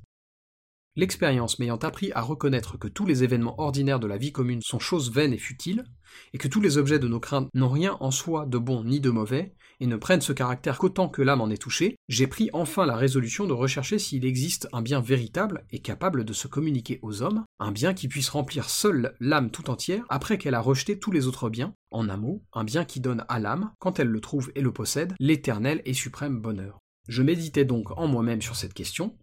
L'expérience 0.96 1.58
m'ayant 1.58 1.76
appris 1.76 2.10
à 2.12 2.20
reconnaître 2.20 2.76
que 2.76 2.88
tous 2.88 3.06
les 3.06 3.22
événements 3.22 3.60
ordinaires 3.60 4.00
de 4.00 4.08
la 4.08 4.18
vie 4.18 4.32
commune 4.32 4.60
sont 4.60 4.80
choses 4.80 5.12
vaines 5.12 5.32
et 5.32 5.38
futiles, 5.38 5.84
et 6.32 6.38
que 6.38 6.48
tous 6.48 6.60
les 6.60 6.78
objets 6.78 6.98
de 6.98 7.06
nos 7.06 7.20
craintes 7.20 7.48
n'ont 7.54 7.68
rien 7.68 7.96
en 8.00 8.10
soi 8.10 8.44
de 8.44 8.58
bon 8.58 8.82
ni 8.82 8.98
de 8.98 9.10
mauvais, 9.10 9.54
et 9.78 9.86
ne 9.86 9.96
prennent 9.96 10.20
ce 10.20 10.32
caractère 10.32 10.78
qu'autant 10.78 11.08
que 11.08 11.22
l'âme 11.22 11.40
en 11.40 11.48
est 11.48 11.62
touchée, 11.62 11.96
j'ai 12.08 12.26
pris 12.26 12.50
enfin 12.52 12.86
la 12.86 12.96
résolution 12.96 13.46
de 13.46 13.52
rechercher 13.52 14.00
s'il 14.00 14.24
existe 14.24 14.68
un 14.72 14.82
bien 14.82 15.00
véritable 15.00 15.64
et 15.70 15.78
capable 15.78 16.24
de 16.24 16.32
se 16.32 16.48
communiquer 16.48 16.98
aux 17.02 17.22
hommes, 17.22 17.44
un 17.60 17.70
bien 17.70 17.94
qui 17.94 18.08
puisse 18.08 18.28
remplir 18.28 18.68
seul 18.68 19.14
l'âme 19.20 19.52
tout 19.52 19.70
entière 19.70 20.04
après 20.08 20.38
qu'elle 20.38 20.54
a 20.54 20.60
rejeté 20.60 20.98
tous 20.98 21.12
les 21.12 21.28
autres 21.28 21.50
biens, 21.50 21.72
en 21.92 22.08
un 22.08 22.16
mot, 22.16 22.42
un 22.52 22.64
bien 22.64 22.84
qui 22.84 22.98
donne 22.98 23.24
à 23.28 23.38
l'âme, 23.38 23.72
quand 23.78 24.00
elle 24.00 24.08
le 24.08 24.20
trouve 24.20 24.50
et 24.56 24.60
le 24.60 24.72
possède, 24.72 25.14
l'éternel 25.20 25.82
et 25.84 25.94
suprême 25.94 26.40
bonheur. 26.40 26.78
Je 27.08 27.22
méditais 27.22 27.64
donc 27.64 27.96
en 27.96 28.06
moi-même 28.06 28.42
sur 28.42 28.56
cette 28.56 28.74
question, 28.74 29.16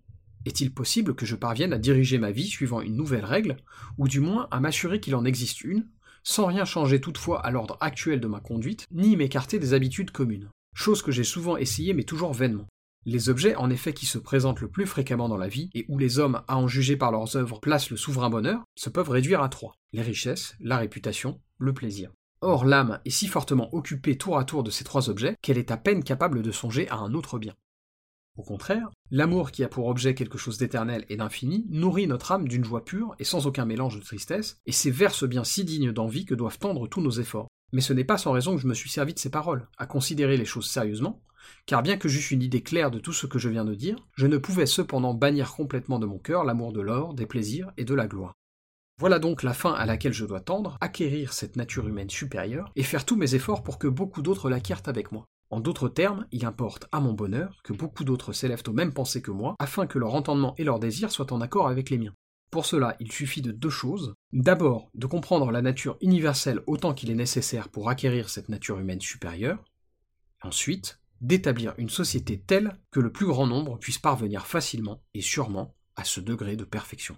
est-il 0.48 0.74
possible 0.74 1.14
que 1.14 1.26
je 1.26 1.36
parvienne 1.36 1.74
à 1.74 1.78
diriger 1.78 2.18
ma 2.18 2.32
vie 2.32 2.48
suivant 2.48 2.82
une 2.82 2.96
nouvelle 2.96 3.26
règle, 3.26 3.58
ou 3.98 4.08
du 4.08 4.20
moins 4.20 4.48
à 4.52 4.60
m'assurer 4.60 5.00
qu'il 5.00 5.16
en 5.16 5.26
existe 5.26 5.64
une, 5.64 5.88
sans 6.24 6.46
rien 6.46 6.66
changer 6.66 7.00
toutefois 7.00 7.46
à 7.46 7.52
l'ordre 7.52 7.78
actuel 7.80 8.20
de 8.20 8.28
ma 8.28 8.40
conduite, 8.40 8.86
ni 8.92 9.16
m'écarter 9.16 9.60
des 9.60 9.74
habitudes 9.74 10.12
communes? 10.12 10.50
Chose 10.76 11.02
que 11.02 11.12
j'ai 11.12 11.24
souvent 11.24 11.58
essayé 11.58 11.94
mais 11.94 12.04
toujours 12.04 12.34
vainement. 12.34 12.68
Les 13.06 13.30
objets 13.30 13.56
en 13.56 13.70
effet 13.70 13.94
qui 13.94 14.06
se 14.06 14.18
présentent 14.18 14.60
le 14.60 14.68
plus 14.68 14.86
fréquemment 14.86 15.30
dans 15.30 15.38
la 15.38 15.48
vie, 15.48 15.70
et 15.74 15.86
où 15.88 15.98
les 15.98 16.20
hommes, 16.20 16.42
à 16.48 16.58
en 16.58 16.68
juger 16.68 16.98
par 16.98 17.12
leurs 17.12 17.38
œuvres, 17.38 17.60
placent 17.60 17.90
le 17.90 17.98
souverain 17.98 18.30
bonheur, 18.30 18.64
se 18.76 18.90
peuvent 18.90 19.10
réduire 19.10 19.42
à 19.42 19.50
trois. 19.50 19.76
Les 19.94 20.02
richesses, 20.02 20.56
la 20.60 20.78
réputation, 20.78 21.40
le 21.58 21.74
plaisir. 21.74 22.12
Or 22.42 22.66
l'âme 22.66 23.00
est 23.06 23.10
si 23.10 23.28
fortement 23.28 23.74
occupée 23.74 24.18
tour 24.18 24.38
à 24.38 24.44
tour 24.44 24.62
de 24.62 24.70
ces 24.70 24.84
trois 24.84 25.10
objets 25.10 25.36
qu'elle 25.42 25.58
est 25.58 25.72
à 25.72 25.78
peine 25.78 26.04
capable 26.04 26.42
de 26.42 26.52
songer 26.52 26.88
à 26.90 26.98
un 26.98 27.14
autre 27.14 27.40
bien. 27.40 27.56
Au 28.38 28.44
contraire, 28.44 28.92
l'amour 29.10 29.50
qui 29.50 29.64
a 29.64 29.68
pour 29.68 29.88
objet 29.88 30.14
quelque 30.14 30.38
chose 30.38 30.60
d'éternel 30.60 31.06
et 31.10 31.18
d'infini 31.18 31.66
nourrit 31.70 32.06
notre 32.06 32.32
âme 32.32 32.48
d'une 32.48 32.64
joie 32.64 32.86
pure 32.86 33.16
et 33.18 33.24
sans 33.24 33.48
aucun 33.48 33.66
mélange 33.66 33.98
de 33.98 34.04
tristesse, 34.04 34.62
et 34.68 34.72
c'est 34.72 34.92
vers 34.92 35.16
ce 35.16 35.26
bien 35.26 35.44
si 35.44 35.64
digne 35.64 35.92
d'envie 35.92 36.26
que 36.26 36.36
doivent 36.36 36.60
tendre 36.60 36.88
tous 36.88 37.02
nos 37.02 37.10
efforts. 37.10 37.48
Mais 37.74 37.82
ce 37.82 37.94
n'est 37.94 38.04
pas 38.04 38.20
sans 38.20 38.32
raison 38.32 38.56
que 38.56 38.62
je 38.62 38.68
me 38.68 38.76
suis 38.76 38.92
servi 38.92 39.16
de 39.16 39.20
ces 39.20 39.32
paroles, 39.32 39.68
à 39.80 39.88
considérer 39.88 40.38
les 40.38 40.46
choses 40.46 40.70
sérieusement, 40.70 41.24
car 41.66 41.82
bien 41.82 41.98
que 41.98 42.08
j'eusse 42.08 42.30
une 42.30 42.44
idée 42.44 42.62
claire 42.62 42.92
de 42.92 43.00
tout 43.00 43.12
ce 43.12 43.26
que 43.26 43.40
je 43.40 43.50
viens 43.50 43.66
de 43.66 43.74
dire, 43.74 43.98
je 44.16 44.28
ne 44.28 44.38
pouvais 44.38 44.68
cependant 44.68 45.16
bannir 45.16 45.54
complètement 45.54 45.98
de 45.98 46.06
mon 46.06 46.20
cœur 46.20 46.44
l'amour 46.44 46.74
de 46.74 46.82
l'or, 46.82 47.16
des 47.16 47.26
plaisirs 47.26 47.72
et 47.76 47.86
de 47.86 47.96
la 47.96 48.08
gloire. 48.08 48.34
Voilà 49.00 49.18
donc 49.18 49.42
la 49.42 49.54
fin 49.54 49.74
à 49.74 49.86
laquelle 49.88 50.14
je 50.14 50.26
dois 50.26 50.42
tendre, 50.42 50.78
acquérir 50.80 51.34
cette 51.34 51.56
nature 51.56 51.88
humaine 51.88 52.10
supérieure, 52.10 52.72
et 52.76 52.84
faire 52.84 53.06
tous 53.06 53.16
mes 53.16 53.34
efforts 53.34 53.64
pour 53.64 53.80
que 53.80 53.88
beaucoup 53.88 54.22
d'autres 54.22 54.50
l'acquièrent 54.50 54.84
avec 54.86 55.12
moi. 55.12 55.26
En 55.50 55.62
d'autres 55.62 55.88
termes, 55.88 56.28
il 56.32 56.46
importe 56.46 56.88
à 56.92 57.00
mon 57.00 57.14
bonheur 57.14 57.62
que 57.64 57.74
beaucoup 57.74 58.04
d'autres 58.04 58.34
s'élèvent 58.34 58.64
aux 58.68 58.74
mêmes 58.74 58.94
pensées 58.94 59.22
que 59.22 59.32
moi, 59.32 59.56
afin 59.60 59.88
que 59.88 59.98
leur 59.98 60.14
entendement 60.14 60.54
et 60.58 60.64
leurs 60.64 60.80
désirs 60.80 61.12
soient 61.12 61.32
en 61.32 61.42
accord 61.42 61.68
avec 61.68 61.90
les 61.90 61.98
miens. 61.98 62.14
Pour 62.52 62.66
cela, 62.66 62.96
il 63.00 63.12
suffit 63.12 63.42
de 63.42 63.52
deux 63.52 63.70
choses. 63.70 64.14
D'abord, 64.34 64.90
de 64.94 65.06
comprendre 65.06 65.52
la 65.52 65.62
nature 65.62 65.98
universelle 66.02 66.62
autant 66.68 66.94
qu'il 66.94 67.12
est 67.12 67.16
nécessaire 67.16 67.70
pour 67.70 67.90
acquérir 67.90 68.30
cette 68.30 68.50
nature 68.50 68.80
humaine 68.80 69.02
supérieure. 69.02 69.64
Ensuite, 70.44 71.00
d'établir 71.22 71.74
une 71.78 71.90
société 71.90 72.40
telle 72.40 72.78
que 72.92 73.00
le 73.00 73.12
plus 73.12 73.26
grand 73.26 73.48
nombre 73.48 73.78
puisse 73.80 74.00
parvenir 74.00 74.46
facilement 74.46 75.02
et 75.14 75.22
sûrement 75.22 75.76
à 75.96 76.04
ce 76.04 76.20
degré 76.20 76.56
de 76.56 76.64
perfection. 76.64 77.18